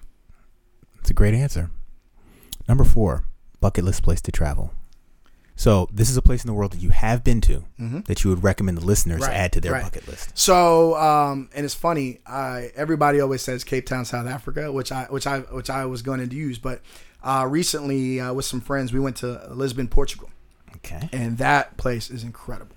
[1.01, 1.71] It's a great answer.
[2.67, 3.25] Number four,
[3.61, 4.73] bucket list place to travel.
[5.59, 7.65] So this is a place in the world that you have been to
[8.07, 9.83] that you would recommend the listeners Right, add to their right.
[9.83, 10.31] bucket list.
[10.39, 12.21] So, um, and it's funny.
[12.27, 16.01] I everybody always says Cape Town, South Africa, which I which I which I was
[16.03, 16.81] going to use, but
[17.25, 20.31] uh, recently uh, with some friends, we went to Lisbon, Portugal,
[20.77, 21.09] Okay.
[21.13, 22.77] and that place is incredible.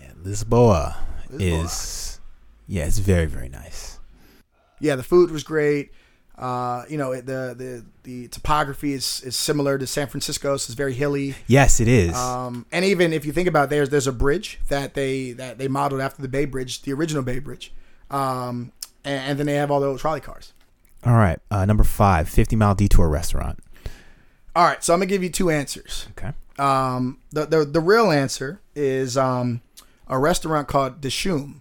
[0.00, 0.96] Yeah, Lisboa,
[1.30, 1.62] Lisboa.
[1.64, 2.20] is
[2.66, 3.98] yeah, it's very very nice.
[4.80, 5.92] Yeah, the food was great.
[6.36, 10.56] Uh, you know, the the the topography is is similar to San Francisco.
[10.56, 11.34] So it's very hilly.
[11.46, 12.16] Yes, it is.
[12.16, 15.58] Um, and even if you think about it, there's there's a bridge that they that
[15.58, 17.72] they modeled after the Bay Bridge, the original Bay Bridge.
[18.10, 18.72] Um,
[19.04, 20.52] and, and then they have all the old trolley cars.
[21.04, 23.58] All right, uh, number five, 50 Mile Detour Restaurant.
[24.54, 26.06] All right, so I'm gonna give you two answers.
[26.12, 26.32] Okay.
[26.58, 29.62] Um, the the the real answer is um,
[30.08, 31.60] a restaurant called Dishoom.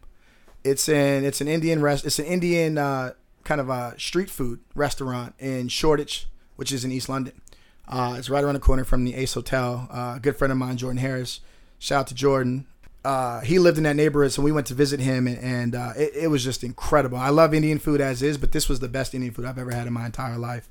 [0.63, 2.05] It's an it's an Indian rest.
[2.05, 3.13] It's an Indian uh,
[3.43, 7.41] kind of a street food restaurant in Shoreditch, which is in East London.
[7.87, 9.87] Uh, it's right around the corner from the Ace Hotel.
[9.91, 11.41] Uh, a good friend of mine, Jordan Harris.
[11.79, 12.67] Shout out to Jordan.
[13.03, 15.93] Uh, he lived in that neighborhood, so we went to visit him, and, and uh,
[15.97, 17.17] it, it was just incredible.
[17.17, 19.71] I love Indian food as is, but this was the best Indian food I've ever
[19.71, 20.69] had in my entire life.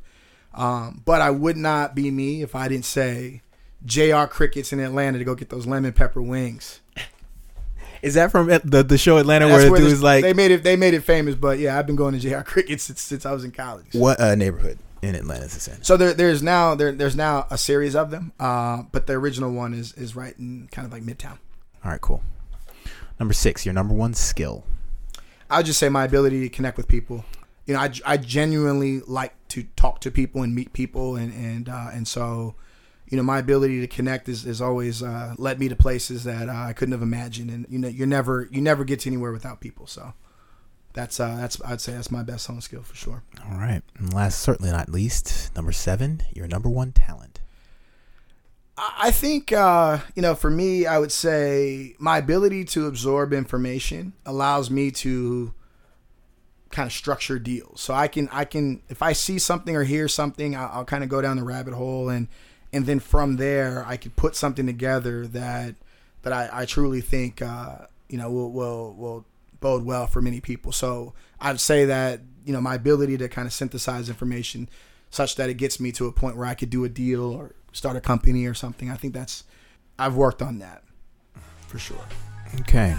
[0.54, 3.42] Um, but I would not be me if I didn't say
[3.84, 6.80] JR Crickets in Atlanta to go get those lemon pepper wings.
[8.02, 10.32] Is that from the the show Atlanta where the where dude this- was like, they
[10.32, 13.00] made it they made it famous, but yeah, I've been going to JR Crickets since,
[13.00, 13.86] since I was in college.
[13.92, 15.82] what uh, neighborhood in Atlanta is this in?
[15.82, 19.52] So there, there's now there, there's now a series of them, uh, but the original
[19.52, 21.38] one is is right in kind of like Midtown.
[21.84, 22.22] All right, cool.
[23.18, 24.64] Number six, your number one skill.
[25.50, 27.24] I would just say my ability to connect with people.
[27.66, 31.68] You know, I, I genuinely like to talk to people and meet people, and and
[31.68, 32.54] uh, and so,
[33.10, 36.48] you know, my ability to connect is, is always uh, led me to places that
[36.48, 39.32] uh, I couldn't have imagined, and you know, you never you never get to anywhere
[39.32, 39.88] without people.
[39.88, 40.14] So,
[40.92, 43.24] that's uh, that's I'd say that's my best home skill for sure.
[43.50, 47.40] All right, and last certainly not least, number seven, your number one talent.
[48.78, 53.32] I I think uh, you know, for me, I would say my ability to absorb
[53.32, 55.52] information allows me to
[56.70, 57.80] kind of structure deals.
[57.80, 61.02] So I can I can if I see something or hear something, I'll, I'll kind
[61.02, 62.28] of go down the rabbit hole and
[62.72, 65.74] and then from there I could put something together that
[66.22, 69.24] that I, I truly think uh, you know will will will
[69.60, 70.72] bode well for many people.
[70.72, 74.68] So I'd say that you know my ability to kind of synthesize information
[75.10, 77.54] such that it gets me to a point where I could do a deal or
[77.72, 78.90] start a company or something.
[78.90, 79.44] I think that's
[79.98, 80.82] I've worked on that
[81.66, 82.04] for sure.
[82.60, 82.96] Okay.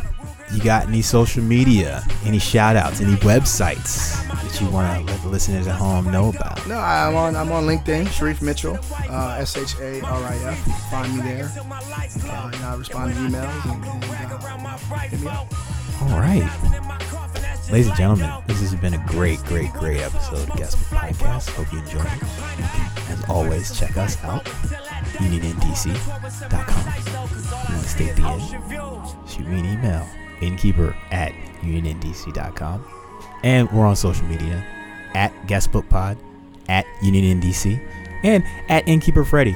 [0.53, 5.21] You got any social media, any shout outs, any websites that you want to let
[5.21, 6.67] the listeners at home know about?
[6.67, 8.77] No, I'm on I'm on LinkedIn, Sharif Mitchell,
[9.09, 10.91] uh, S H A R I F.
[10.91, 11.51] Find me there.
[11.55, 15.53] Uh, know, I respond to emails and, and uh, hit me up.
[16.01, 16.49] All right.
[17.71, 21.49] Ladies and gentlemen, this has been a great, great, great episode of Guest Podcast.
[21.51, 22.21] Hope you enjoyed it.
[22.57, 25.95] You can, as always, check us out, uniondc.com.
[26.25, 28.41] If you want to stay at the end,
[29.29, 30.05] shoot me an email,
[30.41, 32.83] innkeeper at uniondc.com.
[33.43, 34.65] And we're on social media
[35.13, 36.17] at guestbookpod,
[36.67, 37.79] at UnionNDC,
[38.23, 39.55] and at Innkeeper Freddy.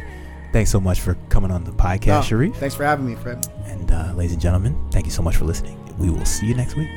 [0.54, 2.56] Thanks so much for coming on the podcast, No, Sharif.
[2.56, 3.46] Thanks for having me, Fred.
[3.66, 5.78] And uh, ladies and gentlemen, thank you so much for listening.
[5.98, 6.88] We will see you next week.